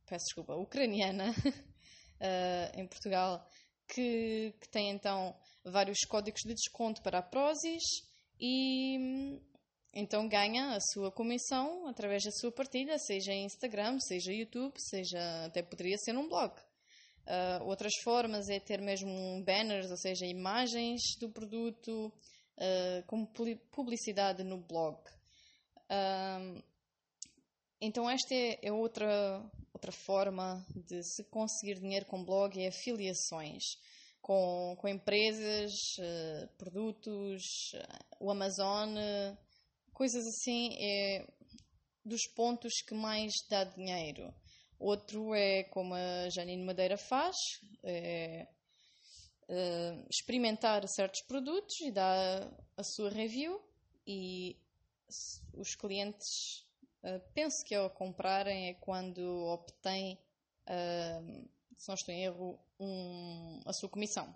peço 0.06 0.26
desculpa, 0.26 0.54
ucraniana, 0.54 1.34
em 2.78 2.86
Portugal, 2.86 3.44
que, 3.88 4.54
que 4.60 4.68
tem 4.68 4.90
então 4.90 5.36
vários 5.64 5.98
códigos 6.08 6.42
de 6.42 6.54
desconto 6.54 7.02
para 7.02 7.18
a 7.18 7.22
Prozis 7.22 7.82
e 8.38 9.40
então 9.94 10.26
ganha 10.26 10.74
a 10.74 10.80
sua 10.80 11.12
comissão 11.12 11.86
através 11.86 12.24
da 12.24 12.30
sua 12.30 12.50
partilha, 12.50 12.98
seja 12.98 13.34
Instagram, 13.34 13.98
seja 14.00 14.32
YouTube, 14.32 14.74
seja 14.78 15.44
até 15.44 15.62
poderia 15.62 15.98
ser 15.98 16.14
num 16.14 16.28
blog. 16.28 16.54
Uh, 17.26 17.64
outras 17.66 17.92
formas 18.02 18.48
é 18.48 18.58
ter 18.58 18.80
mesmo 18.80 19.44
banners, 19.44 19.90
ou 19.90 19.96
seja, 19.96 20.26
imagens 20.26 21.00
do 21.20 21.28
produto 21.28 22.12
uh, 22.56 23.06
como 23.06 23.28
publicidade 23.70 24.42
no 24.42 24.58
blog. 24.58 24.98
Uh, 25.90 26.62
então 27.80 28.08
esta 28.08 28.34
é, 28.34 28.58
é, 28.62 28.72
outra, 28.72 29.44
outra 29.74 29.92
forma 29.92 30.64
de 30.88 31.02
se 31.02 31.22
conseguir 31.24 31.78
dinheiro 31.78 32.06
com 32.06 32.24
blog, 32.24 32.58
é 32.58 32.68
afiliações 32.68 33.62
com, 34.22 34.74
com 34.80 34.88
empresas, 34.88 35.72
produtos, 36.56 37.42
o 38.20 38.30
Amazon 38.30 38.96
coisas 39.92 40.26
assim 40.26 40.76
é 40.78 41.26
dos 42.04 42.26
pontos 42.34 42.82
que 42.82 42.94
mais 42.94 43.32
dá 43.48 43.64
dinheiro. 43.64 44.34
Outro 44.78 45.34
é 45.34 45.64
como 45.64 45.94
a 45.94 46.28
Janine 46.28 46.64
Madeira 46.64 46.96
faz, 46.96 47.36
é, 47.84 48.48
é, 49.48 50.04
experimentar 50.10 50.86
certos 50.88 51.22
produtos 51.22 51.80
e 51.80 51.92
dar 51.92 52.50
a 52.76 52.82
sua 52.82 53.10
review 53.10 53.62
e 54.06 54.56
os 55.52 55.74
clientes 55.74 56.66
uh, 57.04 57.20
penso 57.34 57.64
que 57.64 57.74
ao 57.74 57.90
comprarem 57.90 58.68
é 58.68 58.74
quando 58.74 59.20
obtêm, 59.20 60.18
uh, 60.66 61.48
se 61.76 61.88
não 61.88 61.94
estou 61.94 62.14
em 62.14 62.24
erro, 62.24 62.58
um, 62.80 63.60
a 63.66 63.72
sua 63.72 63.88
comissão. 63.88 64.34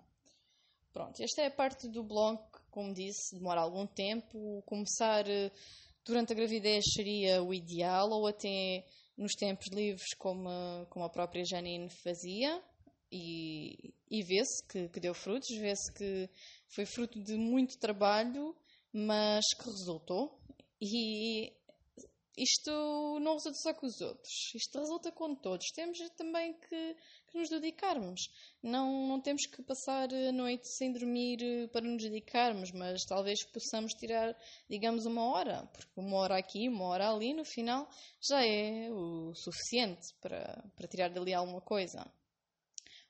Pronto, 0.93 1.21
esta 1.21 1.41
é 1.41 1.47
a 1.47 1.51
parte 1.51 1.87
do 1.87 2.03
blog 2.03 2.39
como 2.71 2.93
disse, 2.93 3.35
demora 3.35 3.61
algum 3.61 3.85
tempo. 3.85 4.61
Começar 4.65 5.27
eh, 5.29 5.51
durante 6.05 6.33
a 6.33 6.35
gravidez 6.35 6.83
seria 6.93 7.43
o 7.43 7.53
ideal, 7.53 8.09
ou 8.09 8.27
até 8.27 8.85
nos 9.17 9.33
tempos 9.33 9.67
livres, 9.71 10.13
como, 10.17 10.49
como 10.89 11.05
a 11.05 11.09
própria 11.09 11.43
Janine 11.45 11.89
fazia. 11.89 12.61
E, 13.11 13.93
e 14.09 14.21
vê-se 14.23 14.65
que, 14.67 14.89
que 14.89 14.99
deu 14.99 15.13
frutos, 15.13 15.49
vê-se 15.57 15.91
que 15.93 16.29
foi 16.67 16.85
fruto 16.85 17.21
de 17.21 17.35
muito 17.37 17.77
trabalho, 17.77 18.55
mas 18.93 19.45
que 19.57 19.65
resultou. 19.65 20.39
E 20.79 21.53
isto 22.37 23.19
não 23.19 23.33
resulta 23.33 23.57
só 23.57 23.73
com 23.73 23.87
os 23.87 23.99
outros, 23.99 24.53
isto 24.53 24.77
resulta 24.77 25.11
com 25.11 25.33
todos. 25.33 25.71
Temos 25.71 25.97
também 26.15 26.53
que, 26.53 26.95
que, 27.31 27.37
nos 27.37 27.49
dedicarmos. 27.49 28.29
Não, 28.61 29.07
não 29.07 29.19
temos 29.19 29.47
que 29.47 29.63
passar 29.63 30.13
a 30.13 30.31
noite 30.31 30.67
sem 30.67 30.93
dormir 30.93 31.39
eh, 31.41 31.67
para 31.67 31.81
nos 31.81 32.03
dedicarmos, 32.03 32.71
mas 32.71 33.03
talvez 33.05 33.43
possamos 33.45 33.93
tirar, 33.93 34.37
digamos, 34.69 35.07
uma 35.07 35.23
hora, 35.31 35.67
porque 35.73 35.99
uma 35.99 36.17
hora 36.17 36.37
aqui, 36.37 36.69
uma 36.69 36.85
hora 36.85 37.09
ali, 37.09 37.33
no 37.33 37.43
final 37.43 37.89
já 38.21 38.45
é 38.45 38.87
o 38.91 39.33
suficiente 39.33 40.13
para, 40.21 40.63
para 40.75 40.87
tirar 40.87 41.09
dali 41.09 41.33
alguma 41.33 41.61
coisa. 41.61 42.05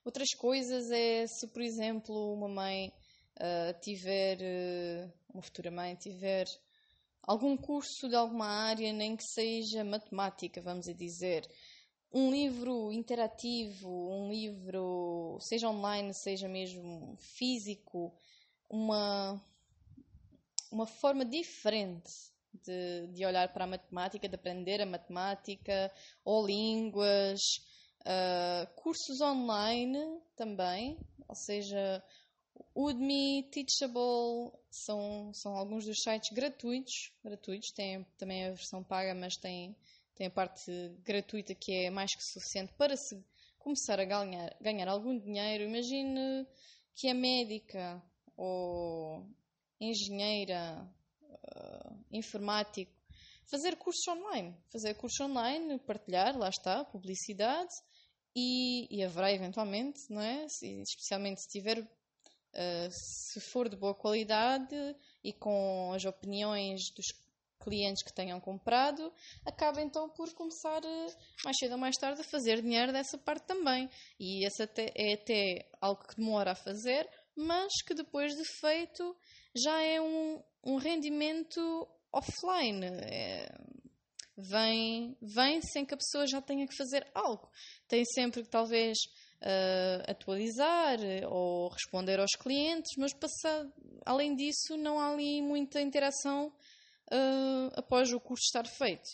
Outras 0.05 0.29
coisas 0.37 0.89
é 0.89 1.27
se, 1.27 1.47
por 1.47 1.61
exemplo, 1.61 2.33
uma 2.33 2.47
mãe 2.47 2.93
uh, 3.41 3.77
tiver, 3.81 4.37
uh, 4.37 5.13
uma 5.33 5.41
futura 5.41 5.69
mãe 5.69 5.95
tiver 5.95 6.45
algum 7.27 7.57
curso 7.57 8.07
de 8.07 8.15
alguma 8.15 8.47
área, 8.47 8.93
nem 8.93 9.17
que 9.17 9.23
seja 9.23 9.83
matemática, 9.83 10.61
vamos 10.61 10.85
dizer. 10.95 11.45
Um 12.11 12.31
livro 12.31 12.89
interativo, 12.89 13.89
um 13.89 14.31
livro, 14.31 15.37
seja 15.41 15.69
online, 15.69 16.13
seja 16.13 16.47
mesmo 16.47 17.17
físico, 17.19 18.15
uma, 18.69 19.43
uma 20.71 20.87
forma 20.87 21.25
diferente 21.25 22.09
de, 22.53 23.07
de 23.07 23.25
olhar 23.25 23.51
para 23.51 23.65
a 23.65 23.67
matemática, 23.67 24.29
de 24.29 24.35
aprender 24.35 24.81
a 24.81 24.85
matemática, 24.85 25.91
ou 26.23 26.47
línguas, 26.47 27.41
uh, 28.03 28.73
cursos 28.75 29.19
online 29.19 30.21
também, 30.37 30.97
ou 31.27 31.35
seja, 31.35 32.01
Udemy, 32.77 33.49
Teachable 33.49 34.51
são, 34.69 35.33
são 35.33 35.57
alguns 35.57 35.83
dos 35.85 35.99
sites 35.99 36.29
gratuitos. 36.31 37.11
gratuitos. 37.23 37.71
Tem 37.71 38.05
também 38.19 38.45
a 38.45 38.51
versão 38.51 38.83
paga, 38.83 39.15
mas 39.15 39.35
tem, 39.35 39.75
tem 40.15 40.27
a 40.27 40.31
parte 40.31 40.71
gratuita 41.03 41.55
que 41.55 41.73
é 41.73 41.89
mais 41.89 42.15
que 42.15 42.23
suficiente 42.23 42.71
para 42.73 42.95
se 42.95 43.19
começar 43.57 43.99
a 43.99 44.05
ganhar, 44.05 44.55
ganhar 44.61 44.87
algum 44.87 45.17
dinheiro. 45.17 45.63
Imagine 45.63 46.45
que 46.93 47.07
é 47.07 47.15
médica 47.15 47.99
ou 48.35 49.27
engenheira, 49.81 50.87
uh, 51.23 52.05
informático. 52.11 52.91
Fazer 53.49 53.75
cursos 53.77 54.07
online. 54.07 54.55
Fazer 54.71 54.93
cursos 54.93 55.19
online, 55.19 55.79
partilhar, 55.79 56.37
lá 56.37 56.49
está, 56.49 56.85
publicidade 56.85 57.73
e, 58.35 58.87
e 58.95 59.03
haverá 59.03 59.33
eventualmente, 59.33 60.01
não 60.11 60.21
é? 60.21 60.47
Se, 60.47 60.81
especialmente 60.83 61.41
se 61.41 61.49
tiver, 61.49 61.83
uh, 62.57 62.89
se 62.91 63.39
for 63.51 63.69
de 63.69 63.75
boa 63.75 63.93
qualidade 63.93 64.75
e 65.23 65.31
com 65.31 65.91
as 65.93 66.03
opiniões 66.05 66.81
dos 66.95 67.05
clientes 67.59 68.03
que 68.03 68.13
tenham 68.13 68.39
comprado, 68.39 69.11
acaba 69.45 69.81
então 69.81 70.09
por 70.09 70.33
começar 70.33 70.81
uh, 70.83 71.15
mais 71.43 71.57
cedo 71.57 71.73
ou 71.73 71.77
mais 71.77 71.95
tarde 71.97 72.21
a 72.21 72.23
fazer 72.23 72.61
dinheiro 72.61 72.91
dessa 72.91 73.17
parte 73.17 73.45
também. 73.45 73.89
E 74.19 74.45
esse 74.45 74.63
até, 74.63 74.91
é 74.95 75.13
até 75.13 75.69
algo 75.81 76.03
que 76.07 76.15
demora 76.15 76.51
a 76.51 76.55
fazer, 76.55 77.09
mas 77.35 77.71
que 77.85 77.93
depois 77.93 78.33
de 78.33 78.43
feito 78.59 79.15
já 79.55 79.81
é 79.81 80.01
um, 80.01 80.41
um 80.63 80.77
rendimento 80.77 81.87
offline. 82.11 82.85
É, 82.85 83.49
vem, 84.37 85.17
vem 85.21 85.61
sem 85.61 85.85
que 85.85 85.93
a 85.93 85.97
pessoa 85.97 86.25
já 86.27 86.41
tenha 86.41 86.67
que 86.67 86.75
fazer 86.75 87.05
algo. 87.13 87.49
Tem 87.87 88.03
sempre 88.05 88.43
que 88.43 88.49
talvez 88.49 88.97
uh, 89.41 90.11
atualizar 90.11 90.99
ou 91.29 91.69
responder 91.69 92.19
aos 92.19 92.31
clientes, 92.31 92.91
mas 92.97 93.13
passar, 93.13 93.65
além 94.05 94.35
disso 94.35 94.77
não 94.77 94.99
há 94.99 95.11
ali 95.11 95.41
muita 95.41 95.81
interação 95.81 96.47
uh, 97.11 97.71
após 97.75 98.11
o 98.11 98.19
curso 98.19 98.43
estar 98.45 98.67
feito. 98.67 99.07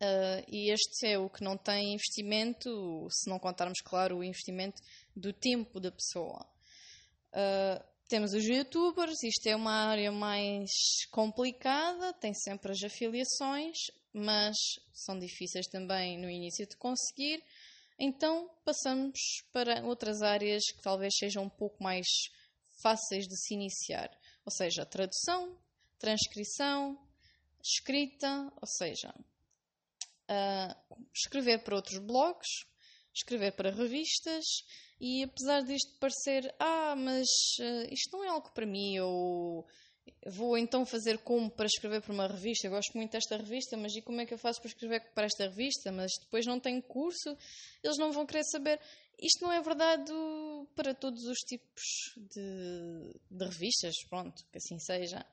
Uh, 0.00 0.42
e 0.48 0.70
este 0.70 1.06
é 1.06 1.18
o 1.18 1.28
que 1.28 1.44
não 1.44 1.56
tem 1.56 1.94
investimento, 1.94 3.06
se 3.10 3.28
não 3.28 3.38
contarmos, 3.38 3.80
claro, 3.82 4.18
o 4.18 4.24
investimento 4.24 4.80
do 5.14 5.32
tempo 5.32 5.80
da 5.80 5.90
pessoa. 5.90 6.46
Temos 8.08 8.32
os 8.32 8.44
youtubers, 8.44 9.20
isto 9.24 9.48
é 9.48 9.56
uma 9.56 9.88
área 9.88 10.12
mais 10.12 10.70
complicada, 11.10 12.12
tem 12.14 12.32
sempre 12.32 12.70
as 12.70 12.82
afiliações, 12.82 13.76
mas 14.14 14.56
são 14.94 15.18
difíceis 15.18 15.66
também 15.66 16.16
no 16.16 16.30
início 16.30 16.66
de 16.68 16.76
conseguir. 16.76 17.42
Então 17.98 18.50
passamos 18.64 19.18
para 19.52 19.84
outras 19.84 20.22
áreas 20.22 20.62
que 20.64 20.82
talvez 20.82 21.14
sejam 21.16 21.44
um 21.44 21.48
pouco 21.48 21.82
mais 21.82 22.06
fáceis 22.82 23.26
de 23.26 23.36
se 23.36 23.54
iniciar, 23.54 24.10
ou 24.44 24.52
seja, 24.52 24.84
tradução, 24.84 25.58
transcrição, 25.98 26.98
escrita, 27.62 28.52
ou 28.60 28.66
seja, 28.66 29.14
uh, 30.30 30.96
escrever 31.14 31.64
para 31.64 31.76
outros 31.76 31.98
blogs, 31.98 32.66
escrever 33.14 33.52
para 33.52 33.70
revistas 33.70 34.44
e 35.00 35.22
apesar 35.22 35.62
disto 35.62 35.98
parecer, 35.98 36.54
ah, 36.58 36.94
mas 36.96 37.28
uh, 37.60 37.92
isto 37.92 38.16
não 38.16 38.24
é 38.24 38.28
algo 38.28 38.52
para 38.52 38.66
mim, 38.66 38.98
ou 38.98 39.66
vou 40.26 40.56
então 40.58 40.84
fazer 40.84 41.18
como 41.18 41.50
para 41.50 41.66
escrever 41.66 42.00
para 42.00 42.12
uma 42.12 42.26
revista, 42.26 42.66
eu 42.66 42.70
gosto 42.70 42.96
muito 42.96 43.12
desta 43.12 43.36
revista, 43.36 43.76
mas 43.76 43.94
e 43.94 44.02
como 44.02 44.20
é 44.20 44.26
que 44.26 44.34
eu 44.34 44.38
faço 44.38 44.60
para 44.60 44.68
escrever 44.68 45.00
para 45.14 45.26
esta 45.26 45.44
revista? 45.44 45.92
Mas 45.92 46.10
depois 46.20 46.46
não 46.46 46.58
tenho 46.58 46.82
curso, 46.82 47.36
eles 47.82 47.98
não 47.98 48.12
vão 48.12 48.26
querer 48.26 48.44
saber. 48.44 48.80
Isto 49.18 49.44
não 49.44 49.52
é 49.52 49.62
verdade 49.62 50.12
para 50.74 50.94
todos 50.94 51.24
os 51.24 51.38
tipos 51.38 51.82
de, 52.16 53.14
de 53.30 53.44
revistas, 53.44 53.94
pronto, 54.08 54.44
que 54.52 54.58
assim 54.58 54.78
seja. 54.78 55.24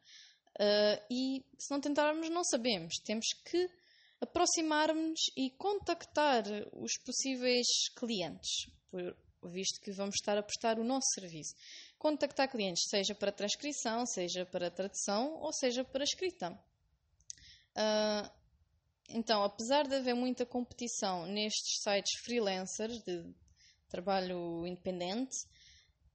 Uh, 0.56 1.04
e 1.10 1.44
se 1.58 1.72
não 1.72 1.82
tentarmos, 1.82 2.30
não 2.30 2.44
sabemos. 2.44 2.96
Temos 3.04 3.26
que 3.46 3.70
aproximar-nos 4.22 5.20
e 5.36 5.50
contactar 5.52 6.46
os 6.74 6.94
possíveis 7.04 7.68
clientes, 7.96 8.70
por, 8.90 9.16
visto 9.50 9.82
que 9.82 9.92
vamos 9.92 10.16
estar 10.16 10.38
a 10.38 10.44
prestar 10.44 10.80
o 10.80 10.84
nosso 10.84 11.08
serviço. 11.14 11.54
Contactar 11.98 12.50
clientes, 12.50 12.84
seja 12.90 13.16
para 13.16 13.32
transcrição, 13.32 14.06
seja 14.06 14.46
para 14.46 14.72
tradução 14.72 15.36
ou 15.42 15.54
seja 15.54 15.84
para 15.84 16.04
escrita. 16.04 16.52
Uh, 17.76 18.30
então, 19.10 19.44
apesar 19.44 19.88
de 19.88 19.96
haver 19.96 20.14
muita 20.14 20.46
competição 20.46 21.26
nestes 21.26 21.82
sites 21.82 22.20
freelancers 22.24 23.00
de 23.04 23.24
trabalho 23.90 24.66
independente, 24.66 25.36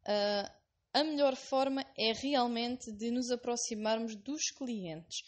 uh, 0.02 0.58
a 0.92 1.04
melhor 1.04 1.36
forma 1.36 1.84
é 1.96 2.12
realmente 2.12 2.90
de 2.92 3.10
nos 3.10 3.30
aproximarmos 3.30 4.16
dos 4.16 4.50
clientes. 4.56 5.18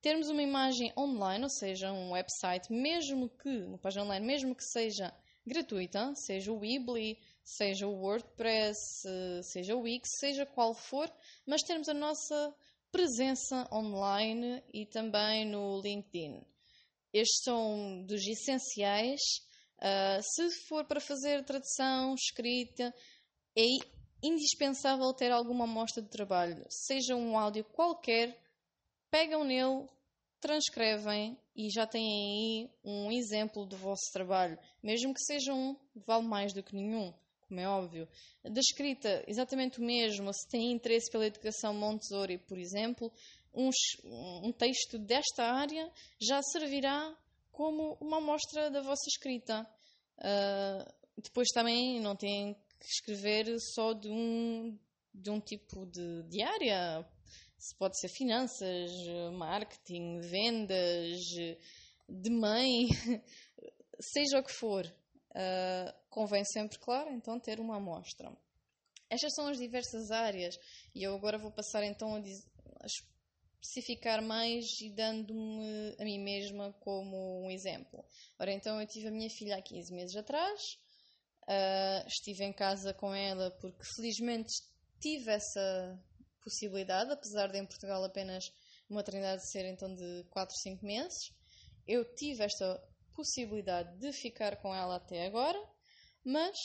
Termos 0.00 0.28
uma 0.28 0.42
imagem 0.42 0.92
online, 0.96 1.44
ou 1.44 1.50
seja, 1.50 1.92
um 1.92 2.12
website, 2.12 2.72
mesmo 2.72 3.28
que, 3.28 3.62
uma 3.64 3.78
página 3.78 4.04
online, 4.04 4.26
mesmo 4.26 4.56
que 4.56 4.64
seja 4.64 5.14
gratuita, 5.46 6.14
seja 6.14 6.50
o 6.50 6.58
Weebly, 6.58 7.18
seja 7.56 7.86
o 7.86 8.00
WordPress, 8.00 8.78
seja 9.44 9.74
o 9.76 9.82
Wix, 9.82 10.08
seja 10.18 10.46
qual 10.46 10.74
for, 10.74 11.12
mas 11.46 11.62
termos 11.62 11.88
a 11.88 11.94
nossa 11.94 12.54
presença 12.90 13.68
online 13.72 14.62
e 14.72 14.86
também 14.86 15.46
no 15.46 15.80
LinkedIn. 15.80 16.44
Estes 17.12 17.42
são 17.44 18.04
dos 18.04 18.26
essenciais. 18.26 19.20
Uh, 19.78 20.22
se 20.22 20.50
for 20.68 20.84
para 20.84 21.00
fazer 21.00 21.44
tradução, 21.44 22.14
escrita, 22.14 22.94
é 23.56 23.64
indispensável 24.22 25.12
ter 25.14 25.32
alguma 25.32 25.64
amostra 25.64 26.02
de 26.02 26.10
trabalho, 26.10 26.64
seja 26.68 27.16
um 27.16 27.38
áudio 27.38 27.64
qualquer, 27.64 28.38
pegam 29.10 29.44
nele, 29.44 29.88
transcrevem 30.40 31.38
e 31.56 31.70
já 31.70 31.86
têm 31.86 32.06
aí 32.06 32.70
um 32.84 33.10
exemplo 33.10 33.64
do 33.64 33.76
vosso 33.76 34.12
trabalho, 34.12 34.58
mesmo 34.82 35.14
que 35.14 35.22
seja 35.22 35.54
um, 35.54 35.74
vale 36.06 36.26
mais 36.26 36.52
do 36.52 36.62
que 36.62 36.74
nenhum, 36.74 37.12
como 37.50 37.60
é 37.60 37.68
óbvio. 37.68 38.08
Da 38.44 38.60
escrita, 38.60 39.24
exatamente 39.26 39.80
o 39.80 39.84
mesmo, 39.84 40.32
se 40.32 40.48
têm 40.48 40.70
interesse 40.70 41.10
pela 41.10 41.26
educação 41.26 41.74
Montessori, 41.74 42.38
por 42.38 42.56
exemplo, 42.56 43.12
um, 43.52 43.68
um 44.44 44.52
texto 44.52 44.98
desta 45.00 45.44
área 45.44 45.90
já 46.20 46.40
servirá 46.42 47.12
como 47.50 47.98
uma 48.00 48.18
amostra 48.18 48.70
da 48.70 48.80
vossa 48.80 49.02
escrita. 49.08 49.68
Uh, 50.18 51.20
depois 51.20 51.48
também 51.48 52.00
não 52.00 52.14
têm 52.14 52.56
escrever 52.80 53.46
só 53.74 53.92
de 53.94 54.08
um, 54.08 54.78
de 55.12 55.28
um 55.28 55.40
tipo 55.40 55.84
de, 55.86 56.22
de 56.28 56.42
área. 56.42 57.04
Se 57.58 57.76
pode 57.76 57.98
ser 57.98 58.08
finanças, 58.08 58.90
marketing, 59.36 60.20
vendas, 60.20 61.18
de 62.08 62.30
mãe, 62.30 62.86
seja 64.00 64.38
o 64.38 64.44
que 64.44 64.52
for. 64.52 64.99
Uh, 65.30 65.92
convém 66.08 66.44
sempre, 66.44 66.78
claro, 66.78 67.10
então 67.10 67.38
ter 67.38 67.60
uma 67.60 67.76
amostra. 67.76 68.32
Estas 69.08 69.34
são 69.34 69.48
as 69.48 69.58
diversas 69.58 70.10
áreas 70.10 70.56
e 70.94 71.02
eu 71.02 71.14
agora 71.14 71.38
vou 71.38 71.50
passar 71.50 71.84
então 71.84 72.14
a, 72.14 72.18
a 72.18 72.86
especificar 73.62 74.22
mais 74.22 74.64
e 74.80 74.90
dando-me 74.90 75.96
a 75.98 76.04
mim 76.04 76.18
mesma 76.18 76.72
como 76.80 77.44
um 77.44 77.50
exemplo. 77.50 78.04
Ora, 78.38 78.52
então 78.52 78.80
eu 78.80 78.86
tive 78.86 79.08
a 79.08 79.10
minha 79.10 79.28
filha 79.30 79.56
há 79.56 79.62
15 79.62 79.92
meses 79.94 80.16
atrás, 80.16 80.60
Uh, 81.50 82.06
estive 82.06 82.44
em 82.44 82.52
casa 82.52 82.94
com 82.94 83.12
ela 83.12 83.50
porque 83.60 83.82
felizmente 83.96 84.52
tive 85.00 85.32
essa 85.32 85.98
possibilidade, 86.44 87.10
apesar 87.10 87.48
de 87.48 87.58
em 87.58 87.66
Portugal 87.66 88.04
apenas 88.04 88.44
uma 88.88 89.00
maternidade 89.00 89.50
ser 89.50 89.64
então 89.66 89.92
de 89.92 90.24
4, 90.30 90.54
5 90.62 90.86
meses. 90.86 91.32
Eu 91.88 92.04
tive 92.14 92.44
esta 92.44 92.80
possibilidade 93.14 93.98
de 93.98 94.12
ficar 94.12 94.56
com 94.56 94.74
ela 94.74 94.96
até 94.96 95.26
agora, 95.26 95.60
mas 96.24 96.56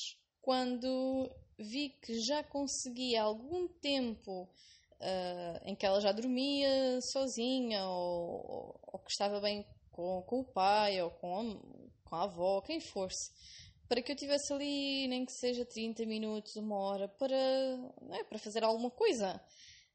quando 0.42 1.32
vi 1.58 1.90
que 2.02 2.20
já 2.20 2.44
conseguia 2.44 3.24
algum 3.24 3.68
tempo 3.68 4.44
uh, 4.44 5.60
em 5.64 5.76
que 5.76 5.86
ela 5.86 6.00
já 6.00 6.12
dormia 6.12 7.00
sozinha 7.02 7.86
ou, 7.88 8.80
ou 8.84 9.00
que 9.00 9.12
estava 9.12 9.40
bem 9.40 9.66
com, 9.92 10.22
com 10.24 10.42
o 10.42 10.46
pai 10.46 11.02
ou 11.02 11.10
com 11.12 11.40
a, 11.40 11.44
com 12.04 12.16
a 12.16 12.24
avó, 12.24 12.62
quem 12.62 12.80
fosse, 12.80 13.32
para 13.88 14.02
que 14.02 14.12
eu 14.12 14.16
tivesse 14.16 14.52
ali, 14.52 15.08
nem 15.08 15.26
que 15.26 15.32
seja 15.32 15.66
30 15.66 16.06
minutos, 16.06 16.56
uma 16.56 16.76
hora, 16.78 17.08
para, 17.08 17.36
é, 17.36 18.24
para 18.24 18.40
fazer 18.40 18.64
alguma 18.64 18.90
coisa. 18.90 19.42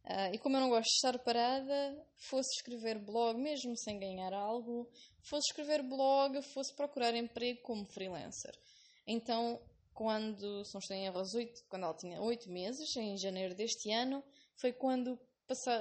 Uh, 0.05 0.35
e 0.35 0.39
como 0.39 0.57
eu 0.57 0.61
não 0.61 0.71
gosto 0.71 0.89
de 0.89 0.97
estar 0.97 1.19
parada, 1.19 2.07
fosse 2.17 2.49
escrever 2.57 2.99
blog, 2.99 3.39
mesmo 3.39 3.77
sem 3.77 3.99
ganhar 3.99 4.33
algo, 4.33 4.91
fosse 5.23 5.51
escrever 5.51 5.83
blog, 5.83 6.41
fosse 6.43 6.75
procurar 6.75 7.15
emprego 7.15 7.61
como 7.63 7.87
freelancer. 7.87 8.59
Então, 9.07 9.61
quando, 9.93 10.65
se 10.65 10.73
não 10.75 10.79
estou 10.81 10.97
em 10.97 11.07
erro, 11.07 11.23
8, 11.35 11.65
quando 11.69 11.85
ela 11.85 11.95
tinha 11.95 12.21
8 12.21 12.51
meses, 12.51 12.97
em 12.97 13.19
janeiro 13.19 13.55
deste 13.55 13.91
ano, 13.93 14.25
foi 14.57 14.73
quando, 14.73 15.19
passar, 15.47 15.81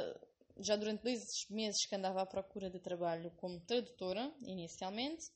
já 0.57 0.75
durante 0.75 1.01
dois 1.03 1.21
meses 1.49 1.85
que 1.87 1.95
andava 1.95 2.21
à 2.21 2.25
procura 2.25 2.69
de 2.69 2.79
trabalho 2.79 3.31
como 3.37 3.59
tradutora, 3.61 4.31
inicialmente, 4.41 5.31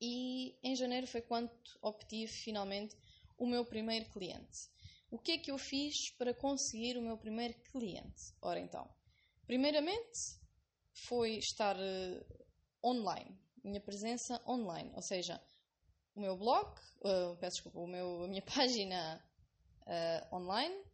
e 0.00 0.58
em 0.62 0.74
janeiro 0.74 1.06
foi 1.06 1.22
quando 1.22 1.50
obtive 1.80 2.32
finalmente 2.32 2.96
o 3.38 3.46
meu 3.46 3.64
primeiro 3.64 4.06
cliente. 4.10 4.73
O 5.14 5.18
que 5.18 5.30
é 5.30 5.38
que 5.38 5.52
eu 5.52 5.56
fiz 5.56 6.10
para 6.18 6.34
conseguir 6.34 6.98
o 6.98 7.00
meu 7.00 7.16
primeiro 7.16 7.54
cliente? 7.70 8.34
Ora 8.42 8.58
então, 8.58 8.92
primeiramente 9.46 10.18
foi 11.06 11.36
estar 11.36 11.76
uh, 11.76 12.46
online, 12.84 13.38
minha 13.62 13.80
presença 13.80 14.42
online, 14.44 14.90
ou 14.92 15.02
seja, 15.02 15.40
o 16.16 16.20
meu 16.20 16.36
blog, 16.36 16.66
uh, 16.96 17.36
peço 17.36 17.58
desculpa, 17.58 17.78
o 17.78 17.86
meu, 17.86 18.24
a 18.24 18.26
minha 18.26 18.42
página 18.56 19.24
uh, 19.82 20.34
online, 20.34 20.84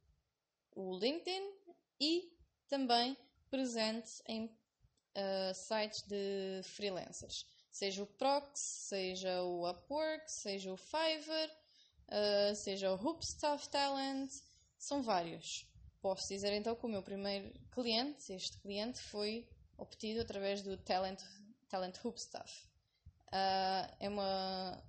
o 0.72 0.98
LinkedIn 0.98 1.54
e 1.98 2.30
também 2.68 3.16
presente 3.48 4.22
em 4.28 4.54
sites 5.54 6.02
de 6.06 6.62
freelancers 6.62 7.44
Seja 7.70 8.02
o 8.02 8.06
Prox, 8.06 8.60
seja 8.88 9.42
o 9.42 9.68
Upwork, 9.68 10.30
seja 10.30 10.72
o 10.72 10.76
Fiverr, 10.76 11.50
uh, 12.10 12.54
seja 12.54 12.92
o 12.92 12.94
Hoopstuff 12.94 13.68
Talent, 13.68 14.30
são 14.78 15.02
vários. 15.02 15.66
Posso 16.00 16.28
dizer 16.28 16.52
então 16.52 16.74
que 16.74 16.86
o 16.86 16.88
meu 16.88 17.02
primeiro 17.02 17.52
cliente, 17.70 18.32
este 18.32 18.58
cliente, 18.60 19.00
foi 19.10 19.48
obtido 19.76 20.20
através 20.20 20.62
do 20.62 20.76
Talent, 20.78 21.20
Talent 21.68 21.96
Hoopstuff. 22.04 22.68
Uh, 23.28 23.96
é 24.00 24.08
uma 24.08 24.82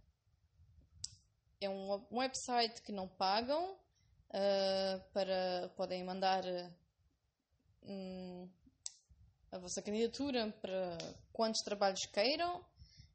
é 1.59 1.69
um, 1.69 2.03
website 2.11 2.81
que 2.81 2.91
não 2.91 3.07
pagam 3.07 3.73
uh, 3.73 5.11
para 5.13 5.69
podem 5.75 6.03
mandar 6.03 6.43
um, 7.83 8.49
a 9.51 9.59
vossa 9.59 9.81
candidatura 9.81 10.51
para 10.59 10.97
quantos 11.31 11.61
trabalhos 11.61 12.03
queiram 12.11 12.65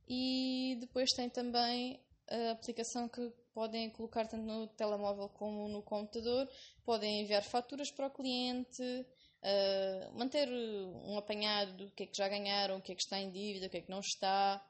e 0.08 0.76
depois 0.80 1.10
tem 1.16 1.28
também 1.28 2.00
a 2.28 2.52
aplicação 2.52 3.08
que 3.08 3.32
podem 3.56 3.88
colocar 3.88 4.26
tanto 4.26 4.44
no 4.44 4.66
telemóvel 4.66 5.30
como 5.30 5.66
no 5.66 5.82
computador, 5.82 6.46
podem 6.84 7.22
enviar 7.22 7.42
faturas 7.42 7.90
para 7.90 8.08
o 8.08 8.10
cliente, 8.10 8.82
uh, 8.82 10.12
manter 10.12 10.46
um 10.46 11.16
apanhado 11.16 11.72
do 11.72 11.90
que 11.92 12.02
é 12.02 12.06
que 12.06 12.14
já 12.14 12.28
ganharam, 12.28 12.76
o 12.76 12.82
que 12.82 12.92
é 12.92 12.94
que 12.94 13.00
está 13.00 13.18
em 13.18 13.30
dívida, 13.30 13.66
o 13.66 13.70
que 13.70 13.78
é 13.78 13.80
que 13.80 13.90
não 13.90 14.00
está, 14.00 14.62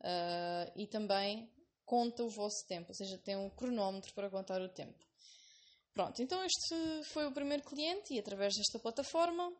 uh, 0.00 0.72
e 0.76 0.86
também 0.86 1.50
conta 1.86 2.22
o 2.22 2.28
vosso 2.28 2.66
tempo, 2.68 2.90
ou 2.90 2.94
seja, 2.94 3.16
tem 3.16 3.34
um 3.34 3.48
cronómetro 3.48 4.12
para 4.12 4.28
contar 4.28 4.60
o 4.60 4.68
tempo. 4.68 5.02
Pronto, 5.94 6.20
então 6.20 6.44
este 6.44 7.04
foi 7.04 7.26
o 7.26 7.32
primeiro 7.32 7.62
cliente 7.62 8.12
e 8.12 8.18
através 8.18 8.52
desta 8.56 8.78
plataforma 8.78 9.50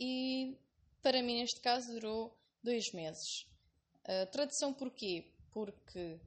e 0.00 0.56
para 1.02 1.20
mim 1.22 1.40
neste 1.40 1.60
caso 1.60 1.92
durou 1.92 2.34
dois 2.62 2.84
meses. 2.94 3.42
Uh, 4.04 4.24
tradução 4.32 4.72
porquê? 4.72 5.34
Porque 5.52 6.18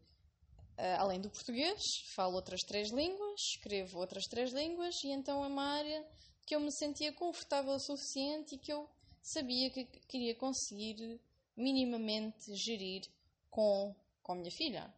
além 0.97 1.19
do 1.21 1.29
português, 1.29 1.81
falo 2.15 2.35
outras 2.35 2.61
três 2.61 2.91
línguas, 2.91 3.39
escrevo 3.55 3.99
outras 3.99 4.23
três 4.25 4.51
línguas 4.51 4.95
e 5.03 5.09
então 5.09 5.43
é 5.43 5.47
uma 5.47 5.63
área 5.63 6.07
que 6.45 6.55
eu 6.55 6.59
me 6.59 6.71
sentia 6.71 7.13
confortável 7.13 7.73
o 7.73 7.79
suficiente 7.79 8.55
e 8.55 8.57
que 8.57 8.73
eu 8.73 8.89
sabia 9.21 9.69
que 9.69 9.85
queria 10.07 10.35
conseguir 10.35 11.19
minimamente 11.55 12.55
gerir 12.55 13.03
com, 13.49 13.95
com 14.21 14.33
a 14.33 14.35
minha 14.35 14.51
filha. 14.51 14.93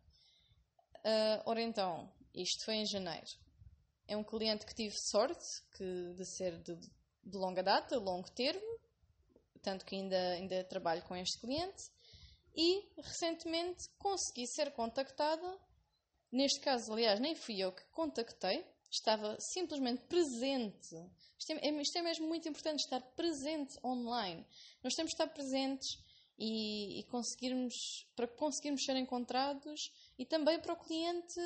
Uh, 0.99 1.43
ora 1.45 1.61
então, 1.61 2.09
isto 2.33 2.63
foi 2.63 2.75
em 2.75 2.85
janeiro. 2.85 3.27
É 4.07 4.15
um 4.15 4.23
cliente 4.23 4.65
que 4.65 4.73
tive 4.73 4.95
sorte 5.09 5.45
que, 5.75 6.13
de 6.15 6.25
ser 6.25 6.57
de, 6.61 6.75
de 6.75 7.37
longa 7.37 7.61
data, 7.61 7.97
longo 7.97 8.29
termo, 8.31 8.79
tanto 9.61 9.85
que 9.85 9.95
ainda, 9.95 10.17
ainda 10.33 10.63
trabalho 10.65 11.01
com 11.03 11.15
este 11.15 11.39
cliente, 11.39 11.83
e 12.55 12.89
recentemente 12.97 13.89
consegui 13.97 14.47
ser 14.47 14.71
contactada. 14.71 15.59
Neste 16.33 16.59
caso, 16.61 16.91
aliás, 16.91 17.19
nem 17.19 17.35
fui 17.35 17.59
eu 17.59 17.71
que 17.71 17.83
contactei, 17.91 18.65
estava 18.89 19.37
simplesmente 19.39 20.01
presente. 20.05 20.95
Isto 21.37 21.51
é, 21.51 21.67
é 21.67 21.71
isto 21.79 21.95
é 21.95 22.01
mesmo 22.01 22.27
muito 22.27 22.49
importante, 22.49 22.79
estar 22.79 23.01
presente 23.15 23.77
online. 23.85 24.43
Nós 24.83 24.95
temos 24.95 25.11
de 25.11 25.13
estar 25.13 25.27
presentes 25.27 25.87
e, 26.39 27.01
e, 27.01 27.03
conseguirmos, 27.03 27.75
para 28.15 28.27
conseguirmos 28.27 28.83
ser 28.83 28.95
encontrados 28.95 29.79
e 30.17 30.25
também 30.25 30.59
para 30.59 30.73
o 30.73 30.75
cliente 30.75 31.39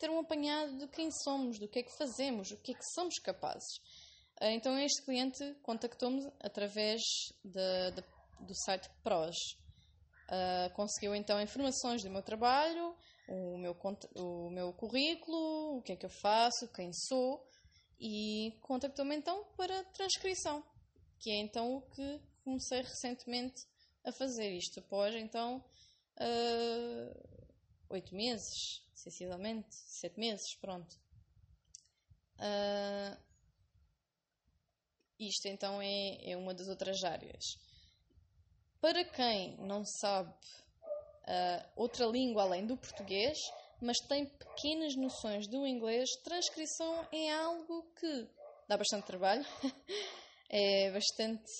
ter 0.00 0.10
um 0.10 0.18
apanhado 0.18 0.78
de 0.78 0.88
quem 0.88 1.12
somos, 1.12 1.56
do 1.60 1.68
que 1.68 1.78
é 1.78 1.82
que 1.84 1.96
fazemos, 1.96 2.48
do 2.50 2.56
que 2.56 2.72
é 2.72 2.74
que 2.74 2.84
somos 2.92 3.20
capazes. 3.20 3.78
Ah, 4.40 4.50
então 4.50 4.76
este 4.80 5.00
cliente 5.04 5.44
contactou-me 5.62 6.28
através 6.40 7.00
de, 7.44 7.92
de, 7.92 8.02
do 8.46 8.54
site 8.64 8.90
PROS. 9.04 9.36
Uh, 10.24 10.74
conseguiu 10.74 11.14
então 11.14 11.40
informações 11.40 12.02
do 12.02 12.10
meu 12.10 12.22
trabalho, 12.22 12.96
o 13.28 13.58
meu, 13.58 13.76
o 14.16 14.50
meu 14.50 14.72
currículo, 14.72 15.78
o 15.78 15.82
que 15.82 15.92
é 15.92 15.96
que 15.96 16.06
eu 16.06 16.10
faço, 16.10 16.68
quem 16.72 16.92
sou 16.92 17.46
e 17.98 18.58
contactou-me 18.60 19.16
então 19.16 19.44
para 19.56 19.84
transcrição, 19.84 20.64
que 21.18 21.30
é 21.30 21.40
então 21.40 21.76
o 21.76 21.82
que 21.82 22.20
comecei 22.42 22.82
recentemente 22.82 23.66
a 24.04 24.12
fazer 24.12 24.50
isto 24.50 24.80
após 24.80 25.14
então 25.14 25.64
uh, 26.18 27.44
oito 27.88 28.14
meses, 28.14 28.82
sensivelmente, 28.94 29.74
sete 29.74 30.18
meses, 30.18 30.54
pronto. 30.60 30.94
Uh, 32.36 33.16
isto 35.18 35.46
então 35.46 35.80
é, 35.80 36.30
é 36.30 36.36
uma 36.36 36.52
das 36.52 36.68
outras 36.68 37.02
áreas. 37.04 37.44
Para 38.80 39.04
quem 39.04 39.56
não 39.58 39.84
sabe 39.84 40.36
uh, 41.24 41.66
outra 41.76 42.06
língua 42.06 42.42
além 42.42 42.66
do 42.66 42.76
português, 42.76 43.38
mas 43.80 43.98
tem 44.08 44.26
pequenas 44.26 44.96
noções 44.96 45.46
do 45.46 45.66
inglês, 45.66 46.08
transcrição 46.22 47.06
é 47.12 47.32
algo 47.32 47.82
que 47.98 48.28
dá 48.68 48.76
bastante 48.76 49.06
trabalho, 49.06 49.44
é 50.48 50.90
bastante. 50.90 51.50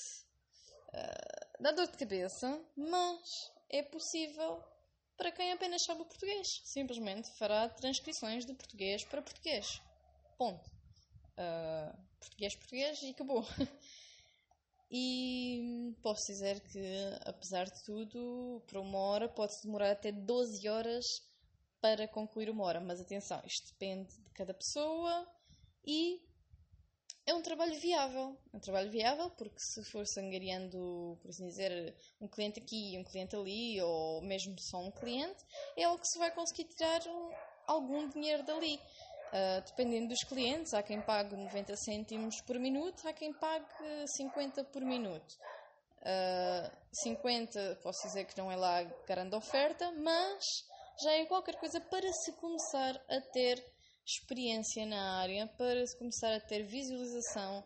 Uh, 0.88 1.62
dá 1.62 1.72
dor 1.72 1.88
de 1.88 1.98
cabeça, 1.98 2.60
mas 2.76 3.20
é 3.68 3.82
possível 3.82 4.62
para 5.16 5.32
quem 5.32 5.52
apenas 5.52 5.82
sabe 5.84 6.02
o 6.02 6.06
português. 6.06 6.46
Simplesmente 6.64 7.30
fará 7.38 7.68
transcrições 7.68 8.44
de 8.44 8.54
português 8.54 9.04
para 9.04 9.22
português. 9.22 9.80
Ponto. 10.36 10.68
Uh, 11.36 11.96
português, 12.20 12.54
português 12.56 13.02
e 13.02 13.10
acabou. 13.10 13.44
e 14.96 15.92
posso 16.00 16.28
dizer 16.28 16.60
que, 16.60 16.78
apesar 17.24 17.64
de 17.64 17.82
tudo, 17.82 18.62
para 18.64 18.80
uma 18.80 18.96
hora 18.96 19.28
pode-se 19.28 19.64
demorar 19.64 19.90
até 19.90 20.12
12 20.12 20.68
horas 20.68 21.04
para 21.80 22.06
concluir 22.06 22.48
uma 22.48 22.62
hora. 22.62 22.80
Mas 22.80 23.00
atenção, 23.00 23.42
isto 23.44 23.72
depende 23.72 24.16
de 24.16 24.30
cada 24.30 24.54
pessoa 24.54 25.28
e 25.84 26.22
é 27.26 27.34
um 27.34 27.42
trabalho 27.42 27.74
viável. 27.80 28.38
É 28.52 28.56
um 28.56 28.60
trabalho 28.60 28.88
viável 28.88 29.30
porque 29.30 29.58
se 29.58 29.82
for 29.82 30.06
sangariando, 30.06 31.18
por 31.20 31.28
assim 31.28 31.48
dizer, 31.48 31.96
um 32.20 32.28
cliente 32.28 32.60
aqui 32.60 32.94
e 32.94 32.98
um 32.98 33.02
cliente 33.02 33.34
ali, 33.34 33.82
ou 33.82 34.22
mesmo 34.22 34.56
só 34.60 34.78
um 34.78 34.92
cliente, 34.92 35.44
é 35.76 35.82
algo 35.82 36.00
que 36.00 36.06
se 36.06 36.18
vai 36.18 36.30
conseguir 36.30 36.66
tirar 36.66 37.04
um, 37.08 37.32
algum 37.66 38.08
dinheiro 38.10 38.44
dali. 38.44 38.78
Uh, 39.32 39.60
dependendo 39.66 40.08
dos 40.08 40.22
clientes, 40.24 40.72
há 40.74 40.82
quem 40.82 41.00
pague 41.00 41.34
90 41.34 41.76
cêntimos 41.76 42.40
por 42.42 42.58
minuto, 42.58 43.06
há 43.08 43.12
quem 43.12 43.32
pague 43.32 43.66
50 44.16 44.64
por 44.64 44.82
minuto. 44.82 45.34
Uh, 46.02 46.70
ah, 46.70 46.70
50, 47.02 47.80
posso 47.82 48.06
dizer 48.06 48.26
que 48.26 48.38
não 48.38 48.52
é 48.52 48.56
lá 48.56 48.84
grande 49.06 49.34
oferta, 49.34 49.90
mas 49.92 50.44
já 51.02 51.12
é 51.12 51.24
qualquer 51.24 51.56
coisa 51.56 51.80
para 51.80 52.12
se 52.12 52.32
começar 52.34 52.94
a 53.08 53.20
ter 53.32 53.64
experiência 54.06 54.86
na 54.86 55.20
área, 55.20 55.46
para 55.56 55.84
se 55.86 55.96
começar 55.98 56.32
a 56.34 56.40
ter 56.40 56.62
visualização 56.64 57.64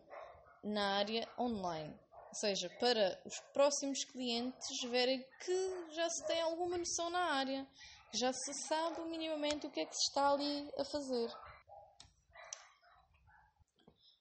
na 0.63 0.99
área 0.99 1.29
online. 1.39 1.95
Ou 2.29 2.35
seja, 2.35 2.71
para 2.79 3.21
os 3.25 3.41
próximos 3.53 4.05
clientes 4.05 4.69
verem 4.91 5.25
que 5.45 5.93
já 5.95 6.09
se 6.09 6.27
tem 6.27 6.41
alguma 6.41 6.79
noção 6.79 7.11
na 7.11 7.33
área, 7.33 7.67
que 8.11 8.19
já 8.19 8.33
se 8.33 8.55
sabe 8.69 9.01
minimamente 9.09 9.67
o 9.67 9.71
que 9.71 9.81
é 9.81 9.87
que 9.87 9.95
se 9.95 10.09
está 10.09 10.31
ali 10.31 10.71
a 10.79 10.85
fazer. 10.85 11.31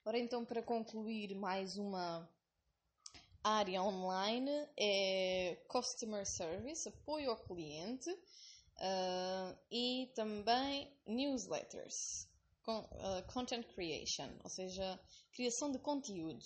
Ora, 0.08 0.17
então, 0.17 0.46
para 0.46 0.63
concluir 0.63 1.36
mais 1.36 1.78
uma 1.78 2.26
área 3.43 3.84
online 3.84 4.50
é 4.78 5.58
Customer 5.67 6.26
Service, 6.26 6.88
apoio 6.88 7.30
ao 7.30 7.43
cliente 7.43 8.10
uh, 8.10 9.60
e 9.70 10.10
também 10.15 10.98
newsletters, 11.06 12.26
con 12.63 12.80
uh, 12.80 13.34
Content 13.34 13.67
Creation, 13.74 14.30
ou 14.46 14.50
seja, 14.50 14.98
criação 15.34 15.74
de 15.74 15.80
conteúdo. 15.80 16.46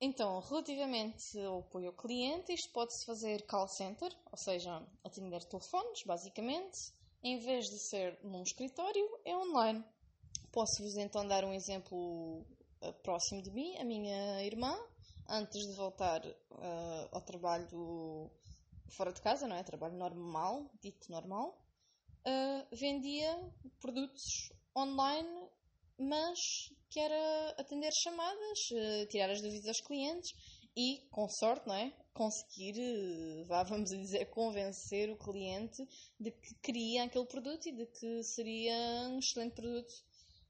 Então, 0.00 0.38
relativamente 0.38 1.36
ao 1.40 1.62
apoio 1.62 1.88
ao 1.88 1.94
cliente, 1.94 2.52
isto 2.52 2.72
pode-se 2.72 3.04
fazer 3.04 3.44
call 3.46 3.66
center, 3.66 4.16
ou 4.30 4.38
seja, 4.38 4.86
atender 5.02 5.42
telefones, 5.46 6.04
basicamente. 6.04 6.94
Em 7.24 7.40
vez 7.40 7.68
de 7.68 7.80
ser 7.80 8.20
num 8.22 8.44
escritório, 8.44 9.20
é 9.24 9.36
online. 9.36 9.84
Posso-vos 10.52 10.96
então 10.96 11.26
dar 11.26 11.44
um 11.44 11.52
exemplo 11.52 12.40
uh, 12.82 12.92
próximo 13.02 13.42
de 13.42 13.50
mim. 13.50 13.76
A 13.78 13.84
minha 13.84 14.42
irmã, 14.44 14.74
antes 15.28 15.60
de 15.66 15.74
voltar 15.74 16.24
uh, 16.24 17.08
ao 17.12 17.20
trabalho 17.20 18.30
fora 18.96 19.12
de 19.12 19.20
casa, 19.20 19.46
não 19.46 19.56
é? 19.56 19.62
Trabalho 19.62 19.96
normal, 19.96 20.70
dito 20.80 21.10
normal, 21.10 21.58
uh, 22.26 22.76
vendia 22.76 23.38
produtos 23.80 24.50
online, 24.76 25.48
mas 25.98 26.38
que 26.90 27.00
era 27.00 27.54
atender 27.58 27.90
chamadas, 28.02 28.58
tirar 29.10 29.30
as 29.30 29.42
dúvidas 29.42 29.66
aos 29.66 29.80
clientes 29.80 30.30
e, 30.76 31.00
com 31.10 31.26
sorte, 31.28 31.66
não 31.66 31.74
é? 31.74 31.90
Conseguir, 32.12 33.44
vá, 33.46 33.62
vamos 33.62 33.90
dizer, 33.90 34.26
convencer 34.30 35.10
o 35.10 35.16
cliente 35.16 35.82
de 36.20 36.30
que 36.30 36.54
queria 36.62 37.04
aquele 37.04 37.26
produto 37.26 37.66
e 37.66 37.72
de 37.72 37.86
que 37.86 38.22
seria 38.22 39.08
um 39.08 39.18
excelente 39.18 39.54
produto 39.54 40.05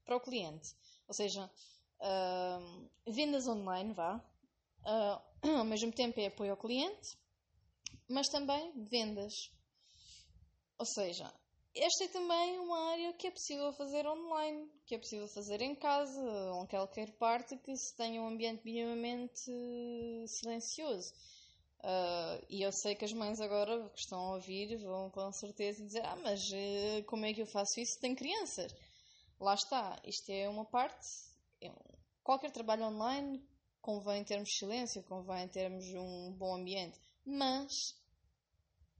para 0.07 0.15
o 0.15 0.21
cliente. 0.21 0.73
Ou 1.07 1.13
seja, 1.13 1.51
uh, 1.99 2.89
vendas 3.11 3.47
online, 3.47 3.93
vá. 3.93 4.15
Uh, 4.81 5.57
ao 5.59 5.65
mesmo 5.65 5.91
tempo 5.91 6.19
é 6.19 6.27
apoio 6.27 6.51
ao 6.51 6.57
cliente. 6.57 7.17
mas 8.09 8.29
também 8.29 8.71
vendas. 8.85 9.51
Ou 10.79 10.85
seja, 10.85 11.31
esta 11.75 12.05
é 12.05 12.07
também 12.07 12.57
uma 12.59 12.91
área 12.91 13.13
que 13.13 13.27
é 13.27 13.31
possível 13.31 13.73
fazer 13.73 14.07
online, 14.07 14.71
que 14.85 14.95
é 14.95 14.97
possível 14.97 15.27
fazer 15.27 15.61
em 15.61 15.75
casa, 15.75 16.21
ou 16.53 16.63
em 16.63 16.67
qualquer 16.67 17.11
parte 17.17 17.57
que 17.57 17.75
se 17.75 17.95
tenha 17.95 18.21
um 18.21 18.27
ambiente 18.29 18.61
minimamente 18.63 19.51
silencioso. 20.27 21.13
Uh, 21.79 22.43
e 22.49 22.63
eu 22.63 22.71
sei 22.71 22.95
que 22.95 23.05
as 23.05 23.13
mães 23.13 23.39
agora 23.39 23.89
que 23.89 23.99
estão 23.99 24.19
a 24.19 24.35
ouvir 24.35 24.77
vão 24.77 25.09
com 25.11 25.31
certeza 25.31 25.83
dizer: 25.83 26.03
Ah, 26.05 26.17
mas 26.23 26.49
uh, 26.49 27.03
como 27.05 27.25
é 27.25 27.33
que 27.33 27.41
eu 27.41 27.45
faço 27.45 27.79
isso? 27.79 27.99
Tem 27.99 28.15
crianças. 28.15 28.73
Lá 29.39 29.53
está, 29.53 29.99
isto 30.03 30.29
é 30.29 30.49
uma 30.49 30.65
parte. 30.65 31.07
É 31.61 31.71
qualquer 32.23 32.51
trabalho 32.51 32.85
online 32.85 33.41
convém 33.81 34.23
termos 34.23 34.49
silêncio, 34.57 35.01
convém 35.03 35.47
termos 35.47 35.85
um 35.93 36.33
bom 36.33 36.55
ambiente, 36.55 36.99
mas 37.25 37.95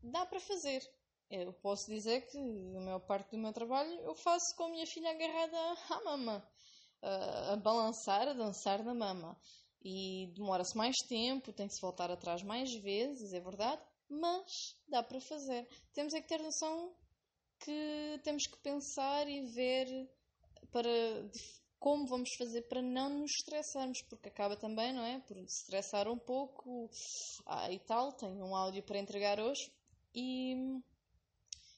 dá 0.02 0.26
para 0.26 0.39
fazer. 0.39 0.82
Eu 1.30 1.52
posso 1.52 1.88
dizer 1.88 2.21
que 2.21 2.38
a 2.38 2.80
maior 2.80 3.02
parte 3.02 3.32
do 3.32 3.38
meu 3.38 3.52
trabalho 3.52 3.91
eu 4.00 4.15
faço 4.15 4.56
com 4.56 4.63
a 4.63 4.69
minha 4.69 4.88
filha 4.88 5.10
agarrada 5.10 5.58
à 5.89 6.04
mama, 6.06 6.50
a, 7.02 7.54
a 7.54 7.56
balançar, 7.58 8.30
a 8.30 8.34
dançar 8.34 8.82
na 8.82 8.93
mama. 8.93 9.38
E 9.84 10.32
demora-se 10.36 10.76
mais 10.78 10.95
tempo, 11.08 11.52
tem 11.52 11.67
que 11.67 11.73
se 11.73 11.82
voltar 11.82 12.10
atrás 12.10 12.41
mais 12.41 12.73
vezes, 12.76 13.34
é 13.34 13.41
verdade, 13.41 13.82
mas 14.10 14.78
dá 14.88 15.04
para 15.04 15.19
fazer. 15.19 15.67
Temos 15.93 16.13
é 16.13 16.21
que 16.21 16.30
ter 16.30 16.41
noção 16.41 16.95
que 17.60 18.21
temos 18.23 18.47
que 18.47 18.58
pensar 18.60 19.28
e 19.28 19.41
ver 19.47 20.10
para 20.72 20.90
como 21.80 22.08
vamos 22.08 22.34
fazer 22.34 22.64
para 22.64 22.82
não 22.82 23.10
nos 23.20 23.32
estressarmos, 23.32 24.02
porque 24.04 24.30
acaba 24.30 24.56
também, 24.58 24.92
não 24.94 25.04
é? 25.04 25.20
Por 25.20 25.38
estressar 25.38 26.08
um 26.08 26.18
pouco 26.18 26.90
ah, 27.46 27.72
e 27.72 27.80
tal. 27.80 28.12
Tenho 28.14 28.44
um 28.44 28.56
áudio 28.56 28.84
para 28.84 28.98
entregar 28.98 29.40
hoje 29.40 29.72
e 30.14 30.82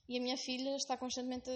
e 0.09 0.17
a 0.17 0.19
minha 0.19 0.37
filha 0.37 0.75
está 0.75 0.97
constantemente 0.97 1.51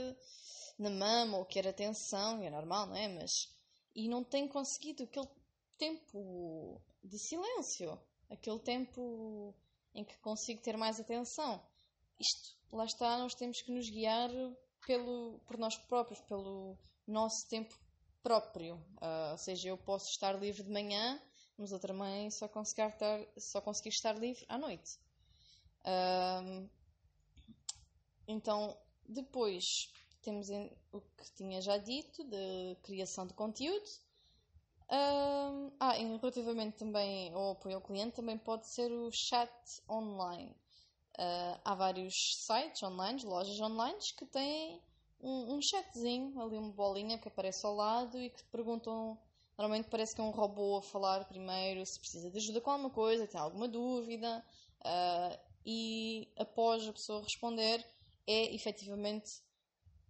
na 0.78 0.92
mama 0.92 1.40
ou 1.40 1.46
quer 1.46 1.68
atenção, 1.68 2.44
é 2.44 2.52
normal, 2.52 2.86
não 2.86 2.96
é? 2.96 3.08
Mas. 3.08 3.52
E 3.96 4.08
não 4.08 4.24
tem 4.24 4.48
conseguido 4.48 5.04
aquele 5.04 5.28
tempo 5.76 6.80
de 7.04 7.18
silêncio, 7.18 8.00
aquele 8.30 8.60
tempo 8.60 9.56
em 9.96 10.04
que 10.04 10.18
consigo 10.20 10.62
ter 10.62 10.78
mais 10.78 11.00
atenção. 11.00 11.64
Isto, 12.20 12.56
lá 12.72 12.86
está, 12.86 13.18
nós 13.18 13.34
temos 13.34 13.60
que 13.62 13.72
nos 13.72 13.90
guiar 13.90 14.30
pelo, 14.86 15.40
por 15.48 15.58
nós 15.58 15.76
próprios, 15.76 16.22
pelo 16.22 16.78
nosso 17.08 17.48
tempo 17.48 17.76
próprio. 18.22 18.76
Uh, 19.02 19.32
ou 19.32 19.38
seja, 19.38 19.70
eu 19.70 19.78
posso 19.78 20.10
estar 20.10 20.34
livre 20.40 20.64
de 20.64 20.72
manhã, 20.72 21.22
mas 21.58 21.72
outra 21.72 21.94
mãe 21.94 22.30
só 22.32 22.48
conseguir 22.48 22.88
estar, 22.88 23.20
só 23.38 23.62
conseguir 23.62 23.90
estar 23.90 24.18
livre 24.18 24.46
à 24.48 24.58
noite. 24.58 24.98
Uh, 25.86 26.70
então, 28.28 28.78
depois 29.08 29.92
temos 30.22 30.48
o 30.92 31.02
que 31.02 31.32
tinha 31.36 31.62
já 31.62 31.78
dito, 31.78 32.24
de 32.24 32.78
criação 32.82 33.28
de 33.28 33.34
conteúdo. 33.34 33.90
Um, 34.90 35.72
ah, 35.80 35.98
e 35.98 36.18
relativamente 36.18 36.78
também 36.78 37.34
ao 37.34 37.52
apoio 37.52 37.76
ao 37.76 37.82
cliente, 37.82 38.16
também 38.16 38.38
pode 38.38 38.68
ser 38.68 38.92
o 38.92 39.12
chat 39.12 39.52
online. 39.90 40.52
Uh, 41.18 41.60
há 41.64 41.76
vários 41.76 42.38
sites 42.46 42.82
online, 42.84 43.24
lojas 43.24 43.60
online, 43.60 43.98
que 44.18 44.26
têm 44.26 44.82
um, 45.24 45.56
um 45.56 45.62
chatzinho, 45.62 46.40
ali 46.40 46.58
uma 46.58 46.72
bolinha 46.72 47.18
que 47.18 47.28
aparece 47.28 47.66
ao 47.66 47.74
lado 47.74 48.22
e 48.22 48.30
que 48.30 48.38
te 48.38 48.50
perguntam. 48.52 49.18
Normalmente 49.58 49.88
parece 49.90 50.14
que 50.14 50.22
é 50.22 50.24
um 50.24 50.32
robô 50.32 50.78
a 50.78 50.82
falar 50.82 51.26
primeiro 51.26 51.86
se 51.86 52.00
precisa 52.00 52.30
de 52.30 52.38
ajuda 52.38 52.60
com 52.60 52.72
alguma 52.72 52.90
coisa, 52.90 53.28
tem 53.28 53.40
alguma 53.40 53.68
dúvida, 53.68 54.44
uh, 54.82 55.40
e 55.66 56.28
após 56.38 56.88
a 56.88 56.94
pessoa 56.94 57.22
responder, 57.22 57.86
é 58.26 58.54
efetivamente 58.54 59.42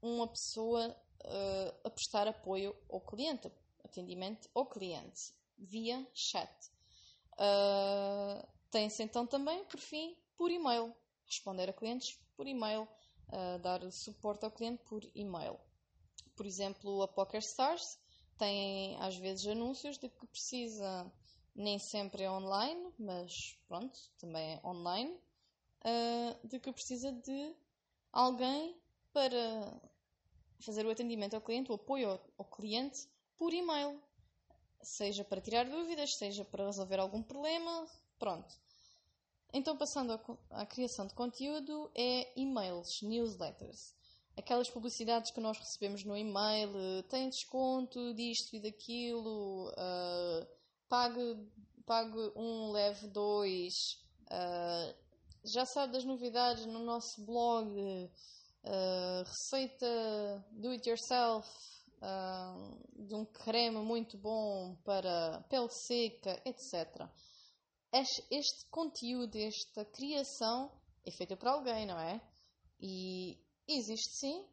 uma 0.01 0.27
pessoa 0.27 0.95
uh, 1.25 1.79
a 1.83 1.89
prestar 1.89 2.27
apoio 2.27 2.75
ao 2.89 3.01
cliente, 3.01 3.51
atendimento 3.83 4.49
ao 4.55 4.65
cliente, 4.65 5.33
via 5.57 6.07
chat. 6.13 6.49
Uh, 7.33 8.47
Tem-se 8.71 9.03
então 9.03 9.27
também, 9.27 9.65
por 9.65 9.79
fim, 9.79 10.17
por 10.37 10.49
e-mail, 10.49 10.95
responder 11.25 11.69
a 11.69 11.73
clientes 11.73 12.17
por 12.35 12.47
e-mail, 12.47 12.87
uh, 13.33 13.59
dar 13.59 13.91
suporte 13.91 14.45
ao 14.45 14.51
cliente 14.51 14.83
por 14.83 15.03
e-mail. 15.15 15.59
Por 16.35 16.45
exemplo, 16.45 17.01
a 17.01 17.07
PokerStars 17.07 17.99
tem 18.37 18.95
às 19.01 19.15
vezes 19.17 19.47
anúncios 19.47 19.97
de 19.97 20.09
que 20.09 20.25
precisa, 20.27 21.11
nem 21.55 21.77
sempre 21.79 22.23
é 22.23 22.31
online, 22.31 22.93
mas 22.97 23.57
pronto, 23.67 23.97
também 24.17 24.53
é 24.55 24.67
online, 24.67 25.11
uh, 25.83 26.47
de 26.47 26.59
que 26.59 26.71
precisa 26.71 27.11
de 27.11 27.55
alguém 28.11 28.75
para 29.11 29.81
fazer 30.59 30.85
o 30.85 30.91
atendimento 30.91 31.35
ao 31.35 31.41
cliente, 31.41 31.71
o 31.71 31.75
apoio 31.75 32.09
ao, 32.09 32.21
ao 32.37 32.45
cliente 32.45 33.07
por 33.37 33.53
e-mail. 33.53 34.01
Seja 34.81 35.23
para 35.23 35.41
tirar 35.41 35.69
dúvidas, 35.69 36.15
seja 36.15 36.43
para 36.43 36.65
resolver 36.65 36.99
algum 36.99 37.21
problema, 37.23 37.87
pronto. 38.19 38.62
Então, 39.53 39.77
passando 39.77 40.19
à 40.49 40.65
criação 40.65 41.05
de 41.05 41.13
conteúdo, 41.13 41.91
é 41.93 42.33
e-mails, 42.35 43.03
newsletters. 43.03 43.93
Aquelas 44.35 44.67
publicidades 44.67 45.29
que 45.29 45.39
nós 45.39 45.59
recebemos 45.59 46.03
no 46.03 46.17
e-mail, 46.17 47.03
tem 47.07 47.29
desconto 47.29 48.15
disto 48.15 48.55
e 48.55 48.59
daquilo, 48.59 49.69
uh, 49.69 50.47
pague, 50.89 51.37
pague 51.85 52.17
um, 52.35 52.71
leve 52.71 53.05
dois, 53.09 54.03
uh, 54.23 54.95
já 55.45 55.67
sabe 55.67 55.93
das 55.93 56.03
novidades 56.03 56.65
no 56.65 56.79
nosso 56.79 57.23
blog, 57.23 57.69
uh, 57.69 59.23
receita 59.23 60.45
do 60.53 60.69
it 60.71 60.89
yourself, 60.89 61.47
de 62.95 63.15
um 63.15 63.23
creme 63.23 63.77
muito 63.77 64.17
bom 64.17 64.75
para 64.83 65.45
pele 65.47 65.69
seca, 65.69 66.41
etc. 66.43 67.07
Este, 67.93 68.65
conteúdo, 68.71 69.37
esta 69.37 69.85
criação 69.85 70.71
é 71.05 71.11
feita 71.11 71.37
por 71.37 71.47
alguém, 71.47 71.85
não 71.85 71.99
é? 71.99 72.19
E 72.81 73.37
existe 73.67 74.17
sim 74.17 74.47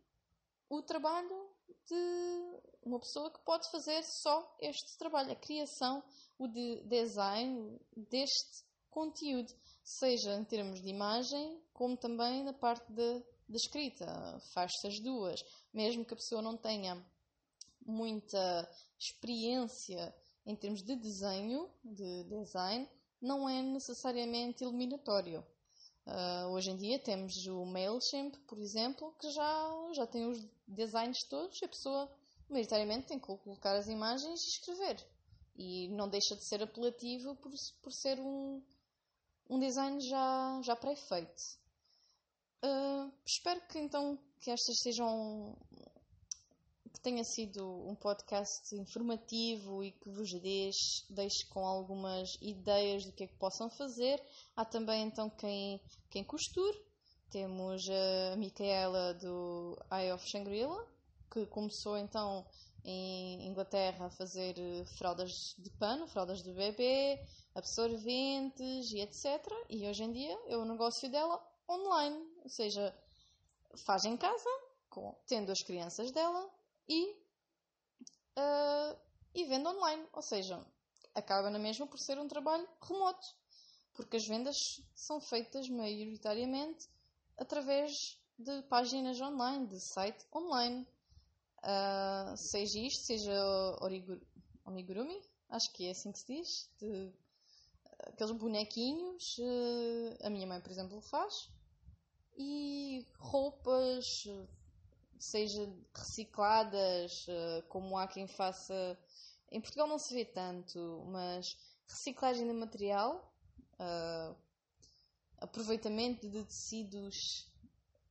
o 0.68 0.82
trabalho 0.82 1.48
de 1.88 2.60
uma 2.82 3.00
pessoa 3.00 3.32
que 3.32 3.40
pode 3.40 3.68
fazer 3.70 4.02
só 4.04 4.56
este 4.60 4.98
trabalho, 4.98 5.32
a 5.32 5.36
criação, 5.36 6.04
o 6.38 6.46
de 6.46 6.82
design 6.84 7.80
deste 7.96 8.64
conteúdo 8.90 9.52
seja 9.82 10.34
em 10.34 10.44
termos 10.44 10.80
de 10.82 10.90
imagem, 10.90 11.62
como 11.72 11.96
também 11.96 12.44
na 12.44 12.52
parte 12.52 12.92
de 12.92 13.24
escrita. 13.54 14.06
Faz-se 14.52 14.86
as 14.86 15.00
duas. 15.00 15.40
Mesmo 15.72 16.04
que 16.04 16.12
a 16.12 16.16
pessoa 16.16 16.42
não 16.42 16.58
tenha 16.58 17.02
muita 17.86 18.70
experiência 18.98 20.14
em 20.44 20.54
termos 20.54 20.82
de 20.82 20.94
desenho, 20.96 21.70
de 21.82 22.24
design, 22.24 22.88
não 23.20 23.48
é 23.48 23.62
necessariamente 23.62 24.64
eliminatório. 24.64 25.44
Uh, 26.06 26.48
hoje 26.52 26.70
em 26.70 26.76
dia 26.76 26.98
temos 26.98 27.46
o 27.46 27.64
MailChimp, 27.66 28.36
por 28.46 28.58
exemplo, 28.58 29.14
que 29.20 29.30
já, 29.30 29.90
já 29.94 30.06
tem 30.06 30.26
os 30.26 30.38
designs 30.66 31.22
todos 31.28 31.60
e 31.60 31.64
a 31.64 31.68
pessoa, 31.68 32.10
maioritariamente, 32.48 33.08
tem 33.08 33.18
que 33.18 33.26
colocar 33.26 33.76
as 33.76 33.86
imagens 33.86 34.40
e 34.42 34.48
escrever. 34.48 35.06
E 35.56 35.88
não 35.88 36.08
deixa 36.08 36.34
de 36.34 36.44
ser 36.44 36.62
apelativo 36.62 37.36
por, 37.36 37.52
por 37.82 37.92
ser 37.92 38.18
um, 38.18 38.62
um 39.48 39.58
design 39.58 40.00
já, 40.00 40.60
já 40.64 40.74
pré-feito. 40.74 41.60
Uh, 42.64 43.12
espero 43.26 43.60
que 43.68 43.78
então 43.78 44.18
que 44.40 44.50
estas 44.50 44.78
sejam 44.80 45.56
que 46.92 47.00
tenha 47.00 47.24
sido 47.24 47.64
um 47.88 47.94
podcast 47.94 48.74
informativo 48.74 49.82
e 49.82 49.92
que 49.92 50.10
vos 50.10 50.32
deixe, 50.32 51.04
deixe 51.08 51.46
com 51.46 51.64
algumas 51.64 52.36
ideias 52.40 53.04
do 53.04 53.12
que 53.12 53.24
é 53.24 53.26
que 53.26 53.36
possam 53.36 53.70
fazer. 53.70 54.22
Há 54.56 54.64
também 54.64 55.04
então 55.04 55.30
quem, 55.30 55.80
quem 56.10 56.24
costure. 56.24 56.78
Temos 57.30 57.88
a 57.88 58.36
Micaela 58.36 59.14
do 59.14 59.78
Eye 59.92 60.12
of 60.12 60.28
Shangri-La, 60.28 60.84
que 61.30 61.46
começou 61.46 61.96
então 61.96 62.44
em 62.84 63.46
Inglaterra 63.46 64.06
a 64.06 64.10
fazer 64.10 64.54
fraldas 64.98 65.54
de 65.58 65.70
pano, 65.70 66.08
fraldas 66.08 66.42
de 66.42 66.52
bebê, 66.52 67.20
absorventes 67.54 68.90
e 68.90 69.00
etc. 69.00 69.46
E 69.68 69.86
hoje 69.86 70.02
em 70.02 70.12
dia 70.12 70.36
é 70.48 70.56
o 70.56 70.64
negócio 70.64 71.08
dela 71.08 71.40
online, 71.68 72.18
ou 72.42 72.48
seja, 72.48 72.92
faz 73.86 74.04
em 74.04 74.16
casa, 74.16 74.50
com, 74.88 75.14
tendo 75.28 75.52
as 75.52 75.62
crianças 75.62 76.10
dela 76.10 76.50
e, 76.90 77.12
uh, 78.36 78.98
e 79.32 79.44
vende 79.44 79.68
online, 79.68 80.08
ou 80.12 80.22
seja, 80.22 80.60
acaba 81.14 81.48
na 81.48 81.58
mesma 81.58 81.86
por 81.86 81.98
ser 82.00 82.18
um 82.18 82.26
trabalho 82.26 82.68
remoto, 82.82 83.28
porque 83.94 84.16
as 84.16 84.26
vendas 84.26 84.56
são 84.92 85.20
feitas 85.20 85.68
maioritariamente 85.68 86.88
através 87.38 87.92
de 88.36 88.62
páginas 88.62 89.20
online, 89.20 89.68
de 89.68 89.80
site 89.80 90.26
online. 90.34 90.84
Uh, 91.62 92.36
seja 92.36 92.78
isto, 92.80 93.04
seja 93.04 93.34
origurumi, 94.64 95.22
acho 95.50 95.70
que 95.72 95.86
é 95.86 95.90
assim 95.90 96.10
que 96.10 96.18
se 96.18 96.26
diz, 96.26 96.70
de 96.80 97.12
aqueles 98.00 98.32
bonequinhos, 98.32 99.38
uh, 99.38 100.26
a 100.26 100.30
minha 100.30 100.46
mãe, 100.46 100.60
por 100.60 100.72
exemplo, 100.72 101.00
faz, 101.02 101.50
e 102.36 103.06
roupas, 103.18 104.24
seja 105.20 105.70
recicladas, 105.94 107.26
uh, 107.28 107.62
como 107.68 107.96
há 107.96 108.08
quem 108.08 108.26
faça. 108.26 108.98
Em 109.52 109.60
Portugal 109.60 109.86
não 109.86 109.98
se 109.98 110.14
vê 110.14 110.24
tanto, 110.24 111.04
mas 111.06 111.56
reciclagem 111.86 112.46
de 112.46 112.52
material, 112.52 113.32
uh, 113.74 114.36
aproveitamento 115.38 116.28
de 116.28 116.44
tecidos 116.44 117.50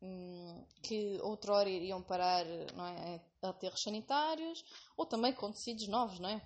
um, 0.02 0.66
que 0.82 1.20
outrora 1.22 1.70
iriam 1.70 2.02
parar 2.02 2.46
não 2.76 2.86
é, 2.86 3.22
a 3.42 3.50
aterros 3.50 3.82
sanitários, 3.82 4.64
ou 4.96 5.06
também 5.06 5.34
com 5.34 5.52
tecidos 5.52 5.88
novos, 5.88 6.20
não 6.20 6.30
é? 6.30 6.42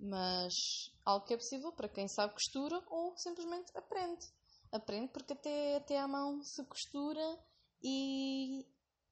Mas 0.00 0.92
algo 1.04 1.26
que 1.26 1.34
é 1.34 1.36
possível 1.36 1.72
para 1.72 1.88
quem 1.88 2.06
sabe 2.06 2.32
costura 2.32 2.82
ou 2.88 3.16
simplesmente 3.16 3.76
aprende. 3.76 4.26
Aprende 4.70 5.08
porque 5.08 5.32
até, 5.32 5.76
até 5.76 5.98
à 5.98 6.06
mão 6.06 6.42
se 6.42 6.64
costura 6.64 7.38
e, 7.82 8.66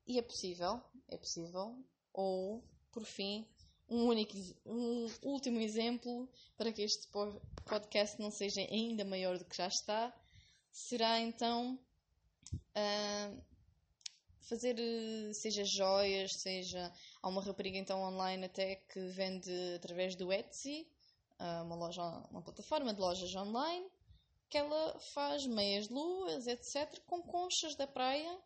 e 0.07 0.19
é 0.19 0.23
possível. 0.23 0.81
É 1.09 1.17
possível. 1.17 1.77
Ou, 2.13 2.63
por 2.93 3.05
fim, 3.05 3.47
um 3.89 4.07
único 4.07 4.37
um 4.65 5.09
último 5.23 5.61
exemplo 5.61 6.29
para 6.57 6.73
que 6.73 6.83
este 6.83 7.09
podcast 7.65 8.21
não 8.21 8.31
seja 8.31 8.61
ainda 8.61 9.05
maior 9.05 9.39
do 9.39 9.45
que 9.45 9.57
já 9.57 9.69
está 9.69 10.13
será 10.73 11.21
então 11.21 11.79
uh, 12.53 13.45
fazer 14.41 14.77
seja 15.35 15.65
joias 15.65 16.35
seja 16.35 16.93
há 17.23 17.29
uma 17.29 17.43
rapariga 17.43 17.79
então 17.79 18.03
online 18.03 18.47
até 18.47 18.77
que 18.77 19.01
vende 19.09 19.53
através 19.77 20.17
do 20.17 20.33
Etsy 20.33 20.89
uh, 21.39 21.63
uma 21.63 21.77
loja 21.77 22.03
uma 22.31 22.43
plataforma 22.43 22.93
de 22.93 23.01
lojas 23.01 23.35
online 23.37 23.87
que 24.49 24.59
ela 24.59 24.99
faz 24.99 25.47
meias 25.47 25.89
luas 25.89 26.49
etc 26.49 27.01
com 27.07 27.23
conchas 27.23 27.77
da 27.77 27.87
praia 27.87 28.37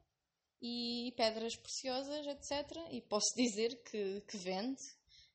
e 0.61 1.13
pedras 1.17 1.57
preciosas 1.57 2.27
etc 2.27 2.77
e 2.91 3.01
posso 3.01 3.35
dizer 3.37 3.83
que, 3.83 4.21
que 4.23 4.37
vende 4.37 4.83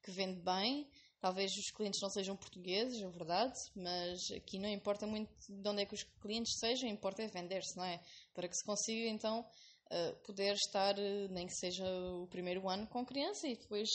que 0.05 0.11
vende 0.11 0.39
bem. 0.39 0.87
Talvez 1.19 1.57
os 1.57 1.71
clientes 1.71 1.99
não 1.99 2.09
sejam 2.09 2.35
portugueses, 2.35 3.01
é 3.01 3.09
verdade, 3.09 3.59
mas 3.75 4.29
aqui 4.29 4.59
não 4.59 4.69
importa 4.69 5.07
muito 5.07 5.31
de 5.49 5.67
onde 5.67 5.81
é 5.81 5.85
que 5.85 5.95
os 5.95 6.03
clientes 6.21 6.59
sejam, 6.59 6.87
importa 6.87 7.23
é 7.23 7.27
vender-se, 7.27 7.75
não 7.75 7.83
é? 7.83 7.99
Para 8.31 8.47
que 8.47 8.55
se 8.55 8.63
consiga 8.63 9.09
então 9.09 9.43
eh, 9.89 10.11
poder 10.23 10.53
estar, 10.53 10.99
eh, 10.99 11.27
nem 11.29 11.47
que 11.47 11.53
seja 11.53 11.83
o 12.21 12.27
primeiro 12.27 12.69
ano 12.69 12.85
com 12.87 13.03
criança 13.03 13.47
e 13.47 13.55
depois 13.55 13.89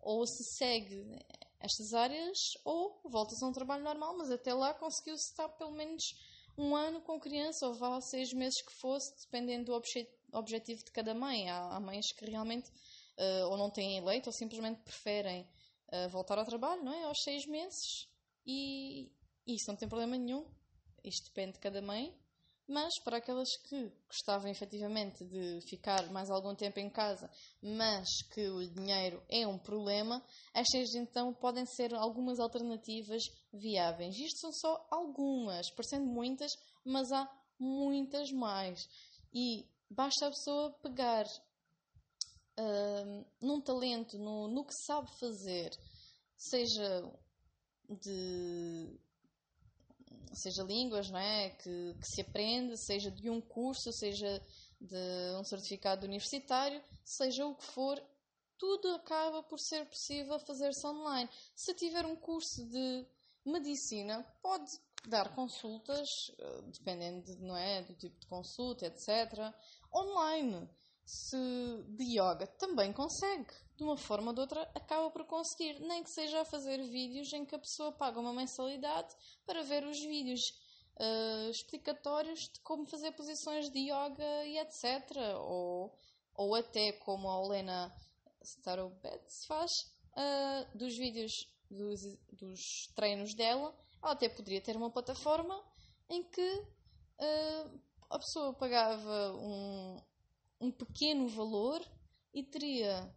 ou 0.00 0.26
se 0.26 0.42
segue 0.56 1.04
estas 1.60 1.94
áreas 1.94 2.38
ou 2.64 3.00
volta-se 3.04 3.44
a 3.44 3.46
um 3.46 3.52
trabalho 3.52 3.84
normal, 3.84 4.16
mas 4.16 4.30
até 4.30 4.52
lá 4.52 4.74
conseguiu-se 4.74 5.30
estar 5.30 5.48
pelo 5.50 5.72
menos 5.72 6.02
um 6.56 6.74
ano 6.74 7.00
com 7.02 7.20
criança 7.20 7.68
ou 7.68 7.74
vá 7.74 8.00
seis 8.00 8.32
meses 8.32 8.60
que 8.62 8.72
fosse, 8.72 9.12
dependendo 9.20 9.66
do 9.66 9.74
obje 9.74 10.08
objetivo 10.32 10.84
de 10.84 10.90
cada 10.90 11.14
mãe. 11.14 11.48
Há, 11.48 11.76
há 11.76 11.80
mães 11.80 12.12
que 12.12 12.24
realmente 12.24 12.70
uh, 13.18 13.48
ou 13.50 13.56
não 13.56 13.70
têm 13.70 14.04
leite 14.04 14.28
ou 14.28 14.32
simplesmente 14.32 14.80
preferem 14.82 15.46
uh, 15.92 16.08
voltar 16.08 16.38
ao 16.38 16.44
trabalho, 16.44 16.84
não 16.84 16.92
é? 16.92 17.04
Aos 17.04 17.22
seis 17.22 17.46
meses 17.46 18.08
e, 18.46 19.12
isso 19.46 19.66
não 19.68 19.76
tem 19.76 19.88
problema 19.88 20.16
nenhum. 20.16 20.46
Isto 21.04 21.26
depende 21.26 21.52
de 21.52 21.58
cada 21.58 21.82
mãe. 21.82 22.14
Mas 22.66 22.98
para 23.02 23.16
aquelas 23.16 23.48
que 23.66 23.90
gostavam 24.06 24.50
efetivamente 24.50 25.24
de 25.24 25.60
ficar 25.62 26.10
mais 26.12 26.30
algum 26.30 26.54
tempo 26.54 26.78
em 26.78 26.90
casa, 26.90 27.30
mas 27.62 28.06
que 28.34 28.46
o 28.46 28.68
dinheiro 28.74 29.22
é 29.30 29.46
um 29.46 29.58
problema, 29.58 30.22
estas 30.52 30.94
então 30.94 31.32
podem 31.32 31.64
ser 31.64 31.94
algumas 31.94 32.38
alternativas 32.38 33.22
viáveis. 33.54 34.14
Isto 34.18 34.40
são 34.40 34.52
só 34.52 34.86
algumas, 34.90 35.70
parecendo 35.70 36.04
muitas, 36.04 36.52
mas 36.84 37.10
há 37.10 37.26
muitas 37.58 38.30
mais. 38.32 38.86
E 39.32 39.66
basta 39.90 40.26
a 40.26 40.30
pessoa 40.30 40.72
pegar 40.82 41.24
uh, 42.58 43.26
num 43.40 43.60
talento, 43.60 44.18
no, 44.18 44.48
no 44.48 44.64
que 44.64 44.74
sabe 44.84 45.10
fazer, 45.18 45.70
seja 46.36 47.12
de 47.88 49.00
seja 50.34 50.62
línguas 50.62 51.10
não 51.10 51.18
é? 51.18 51.50
que, 51.50 51.94
que 51.94 52.06
se 52.06 52.20
aprende, 52.20 52.76
seja 52.76 53.10
de 53.10 53.30
um 53.30 53.40
curso, 53.40 53.92
seja 53.92 54.40
de 54.80 55.36
um 55.38 55.44
certificado 55.44 56.06
universitário, 56.06 56.82
seja 57.04 57.46
o 57.46 57.56
que 57.56 57.64
for, 57.64 58.00
tudo 58.58 58.88
acaba 58.94 59.42
por 59.42 59.58
ser 59.58 59.86
possível 59.86 60.38
fazer-se 60.40 60.86
online. 60.86 61.30
Se 61.54 61.74
tiver 61.74 62.04
um 62.04 62.16
curso 62.16 62.64
de 62.68 63.06
medicina, 63.44 64.22
pode 64.42 64.70
dar 65.06 65.34
consultas, 65.34 66.08
ah, 66.40 66.62
dependendo 66.72 67.36
não 67.40 67.56
é, 67.56 67.82
do 67.82 67.94
tipo 67.94 68.18
de 68.18 68.26
consulta, 68.26 68.86
etc., 68.86 69.52
online 69.94 70.68
se 71.08 71.38
de 71.96 72.18
yoga 72.18 72.46
também 72.58 72.92
consegue, 72.92 73.50
de 73.76 73.82
uma 73.82 73.96
forma 73.96 74.28
ou 74.28 74.34
de 74.34 74.40
outra, 74.40 74.62
acaba 74.74 75.10
por 75.10 75.24
conseguir, 75.24 75.80
nem 75.80 76.02
que 76.02 76.10
seja 76.10 76.42
a 76.42 76.44
fazer 76.44 76.76
vídeos 76.88 77.32
em 77.32 77.46
que 77.46 77.54
a 77.54 77.58
pessoa 77.58 77.92
paga 77.92 78.20
uma 78.20 78.34
mensalidade 78.34 79.14
para 79.46 79.62
ver 79.62 79.86
os 79.86 79.98
vídeos 79.98 80.40
uh, 80.98 81.50
explicatórios 81.50 82.50
de 82.50 82.60
como 82.60 82.84
fazer 82.84 83.12
posições 83.12 83.70
de 83.70 83.90
yoga 83.90 84.44
e 84.44 84.58
etc. 84.58 85.16
Ou, 85.38 85.96
ou 86.34 86.54
até 86.54 86.92
como 86.92 87.30
a 87.30 87.40
Olena 87.40 87.90
Starobets 88.42 89.46
faz, 89.46 89.70
uh, 90.12 90.76
dos 90.76 90.94
vídeos 90.94 91.32
dos, 91.70 92.00
dos 92.32 92.88
treinos 92.94 93.34
dela, 93.34 93.74
ela 94.02 94.12
até 94.12 94.28
poderia 94.28 94.60
ter 94.60 94.76
uma 94.76 94.90
plataforma 94.90 95.62
em 96.08 96.22
que 96.22 96.52
uh, 97.20 97.80
a 98.10 98.18
pessoa 98.18 98.54
pagava 98.54 99.32
um, 99.34 100.02
um 100.60 100.70
pequeno 100.70 101.28
valor 101.28 101.80
e 102.32 102.42
teria 102.42 103.12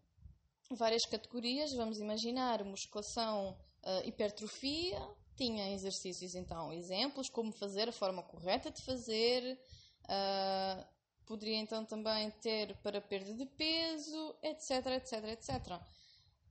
várias 0.72 1.06
categorias. 1.06 1.74
Vamos 1.76 2.00
imaginar 2.00 2.64
musculação, 2.64 3.58
uh, 3.84 4.08
hipertrofia, 4.08 5.00
tinha 5.36 5.74
exercícios, 5.74 6.36
então, 6.36 6.72
exemplos, 6.74 7.30
como 7.30 7.52
fazer, 7.54 7.90
a 7.90 7.94
forma 7.94 8.24
correta 8.24 8.70
de 8.70 8.84
fazer. 8.84 9.60
Uh, 10.04 10.86
poderia 11.26 11.58
então 11.58 11.86
também 11.86 12.30
ter 12.42 12.76
para 12.82 13.00
perda 13.00 13.34
de 13.34 13.46
peso, 13.46 14.36
etc, 14.44 14.86
etc, 14.88 15.24
etc. 15.30 15.82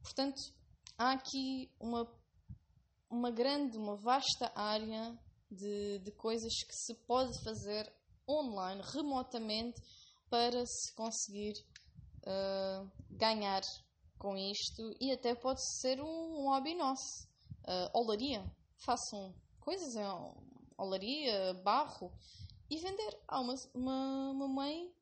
Portanto, 0.03 0.41
há 0.97 1.13
aqui 1.13 1.71
uma, 1.79 2.11
uma 3.11 3.31
grande, 3.31 3.77
uma 3.77 3.97
vasta 3.97 4.53
área 4.55 5.19
de, 5.51 5.99
de 5.99 6.13
coisas 6.13 6.53
que 6.63 6.75
se 6.75 6.95
pode 7.07 7.43
fazer 7.43 7.93
online, 8.29 8.81
remotamente, 8.95 9.83
para 10.31 10.65
se 10.65 10.95
conseguir 10.95 11.55
uh, 12.23 12.89
ganhar 13.11 13.61
com 14.17 14.37
isto 14.37 14.95
e 15.01 15.11
até 15.11 15.35
pode 15.35 15.61
ser 15.81 16.01
um, 16.01 16.07
um 16.07 16.49
hobby 16.49 16.75
nosso. 16.77 17.29
Uh, 17.65 17.99
olaria. 17.99 18.45
Façam 18.85 19.35
coisas 19.59 19.95
em 19.97 20.05
olaria, 20.79 21.55
barro 21.65 22.13
e 22.71 22.79
vender. 22.79 23.19
Há 23.27 23.41
uma, 23.41 23.55
uma, 23.75 24.31
uma 24.31 24.49
mãe, 24.49 24.95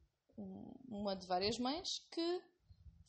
uma 0.89 1.15
de 1.15 1.27
várias 1.27 1.59
mães, 1.59 1.87
que 2.11 2.43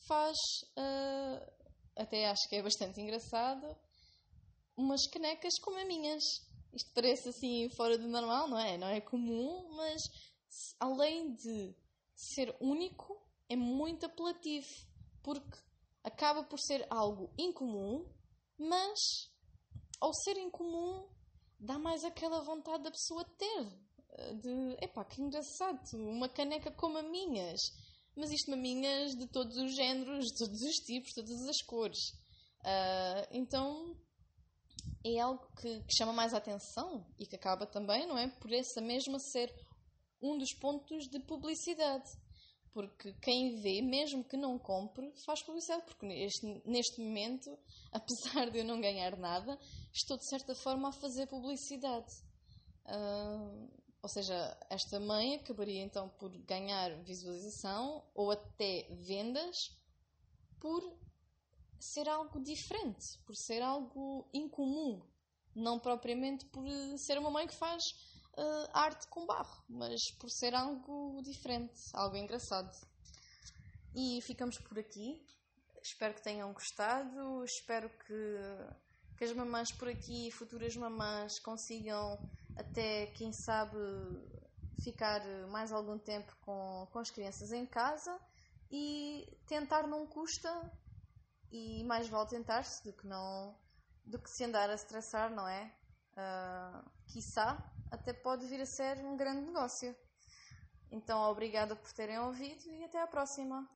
faz, 0.08 0.36
uh, 0.78 1.52
até 1.96 2.30
acho 2.30 2.48
que 2.50 2.56
é 2.58 2.64
bastante 2.64 3.00
engraçado, 3.00 3.76
umas 4.80 5.06
canecas 5.08 5.60
como 5.60 5.78
as 5.78 5.88
minhas. 5.88 6.24
Isto 6.74 6.92
parece 6.94 7.30
assim 7.30 7.70
fora 7.76 7.98
do 7.98 8.08
normal, 8.08 8.48
não 8.48 8.58
é? 8.58 8.78
Não 8.78 8.88
é 8.88 9.02
comum, 9.02 9.76
mas 9.76 10.02
além 10.80 11.34
de 11.34 11.76
ser 12.16 12.56
único 12.60 13.22
é 13.50 13.56
muito 13.56 14.06
apelativo, 14.06 14.68
porque 15.24 15.58
acaba 16.04 16.44
por 16.44 16.60
ser 16.60 16.86
algo 16.90 17.32
incomum, 17.38 18.06
mas 18.58 19.00
ao 20.00 20.14
ser 20.14 20.38
incomum 20.38 21.08
dá 21.60 21.78
mais 21.78 22.04
aquela 22.04 22.42
vontade 22.42 22.84
da 22.84 22.92
pessoa 22.92 23.26
ter. 23.38 23.90
De, 24.42 24.78
epá, 24.82 25.06
que 25.06 25.22
engraçado, 25.22 25.80
uma 25.94 26.28
caneca 26.28 26.72
como 26.72 26.98
a 26.98 27.04
minhas. 27.04 27.60
Mas 28.16 28.32
isto 28.32 28.52
maminhas 28.52 29.12
de 29.12 29.28
todos 29.28 29.56
os 29.56 29.76
géneros, 29.76 30.26
de 30.26 30.38
todos 30.40 30.62
os 30.62 30.76
tipos, 30.78 31.14
todas 31.14 31.48
as 31.48 31.62
cores. 31.62 32.00
Uh, 32.62 33.28
então 33.32 33.96
é 35.04 35.20
algo 35.20 35.46
que, 35.56 35.82
que, 35.82 35.94
chama 35.96 36.14
mais 36.14 36.34
a 36.34 36.38
atenção 36.38 37.06
e 37.18 37.26
que 37.26 37.36
acaba 37.36 37.66
também, 37.66 38.06
não 38.08 38.18
é? 38.18 38.28
Por 38.28 38.52
essa 38.52 38.82
mesma 38.82 39.20
ser 39.20 39.54
um 40.22 40.38
dos 40.38 40.54
pontos 40.54 41.08
de 41.08 41.20
publicidade. 41.20 42.10
Porque 42.72 43.14
quem 43.22 43.60
vê, 43.62 43.82
mesmo 43.82 44.24
que 44.24 44.38
não 44.38 44.60
compre, 44.60 45.12
faz 45.26 45.42
publicidade. 45.42 45.86
Porque 45.86 46.06
neste, 46.06 46.46
neste 46.66 47.02
momento, 47.02 47.58
apesar 47.92 48.50
de 48.50 48.60
eu 48.60 48.66
não 48.66 48.80
ganhar 48.80 49.18
nada, 49.18 49.58
estou 49.94 50.18
de 50.18 50.28
certa 50.28 50.54
forma 50.56 50.90
a 50.90 50.94
fazer 50.94 51.28
publicidade. 51.28 52.12
Uh, 52.86 53.70
ou 54.02 54.10
seja, 54.10 54.58
esta 54.70 55.00
mãe 55.00 55.36
acabaria 55.36 55.82
então 55.82 56.10
por 56.10 56.30
ganhar 56.44 56.96
visualização 57.04 58.04
ou 58.14 58.32
até 58.32 58.88
vendas 59.08 59.58
por 60.60 60.82
ser 61.80 62.08
algo 62.08 62.40
diferente, 62.42 63.18
por 63.26 63.36
ser 63.36 63.62
algo 63.62 64.28
incomum. 64.34 65.02
Não 65.56 65.80
propriamente 65.80 66.46
por 66.46 66.64
ser 66.98 67.18
uma 67.18 67.32
mãe 67.32 67.48
que 67.48 67.56
faz 67.56 67.84
uh, 68.38 68.70
arte 68.72 69.08
com 69.08 69.26
barro, 69.26 69.64
mas 69.68 70.12
por 70.12 70.30
ser 70.30 70.54
algo 70.54 71.22
diferente, 71.24 71.82
algo 71.94 72.16
engraçado. 72.16 72.72
E 73.96 74.22
ficamos 74.22 74.58
por 74.60 74.78
aqui. 74.78 75.26
Espero 75.82 76.14
que 76.14 76.22
tenham 76.22 76.54
gostado. 76.54 77.44
Espero 77.44 77.90
que, 77.90 78.38
que 79.18 79.24
as 79.24 79.34
mamães 79.34 79.72
por 79.72 79.88
aqui, 79.88 80.32
futuras 80.32 80.76
mamães, 80.76 81.40
consigam 81.40 82.20
até, 82.56 83.08
quem 83.08 83.34
sabe, 83.34 83.78
ficar 84.84 85.22
mais 85.50 85.72
algum 85.72 85.98
tempo 85.98 86.36
com, 86.42 86.88
com 86.92 87.00
as 87.00 87.10
crianças 87.10 87.52
em 87.52 87.66
casa 87.66 88.18
e 88.72 89.28
tentar 89.48 89.88
não 89.88 90.06
custa 90.06 90.50
e 91.52 91.84
mais 91.84 92.08
vale 92.08 92.30
tentar-se 92.30 92.84
do 92.84 92.94
que 92.94 93.08
não 93.08 93.56
do 94.06 94.18
que 94.18 94.30
se 94.30 94.44
andar 94.44 94.70
a 94.70 94.74
estressar, 94.74 95.30
não 95.30 95.48
é? 95.48 95.72
Uh, 96.14 96.90
quiçá 97.06 97.64
até 97.92 98.12
pode 98.12 98.46
vir 98.48 98.62
a 98.62 98.66
ser 98.66 98.98
um 99.06 99.16
grande 99.16 99.42
negócio. 99.42 99.96
Então, 100.92 101.22
obrigada 101.30 101.76
por 101.76 101.92
terem 101.94 102.18
ouvido 102.20 102.68
e 102.72 102.84
até 102.84 103.00
à 103.02 103.06
próxima. 103.06 103.70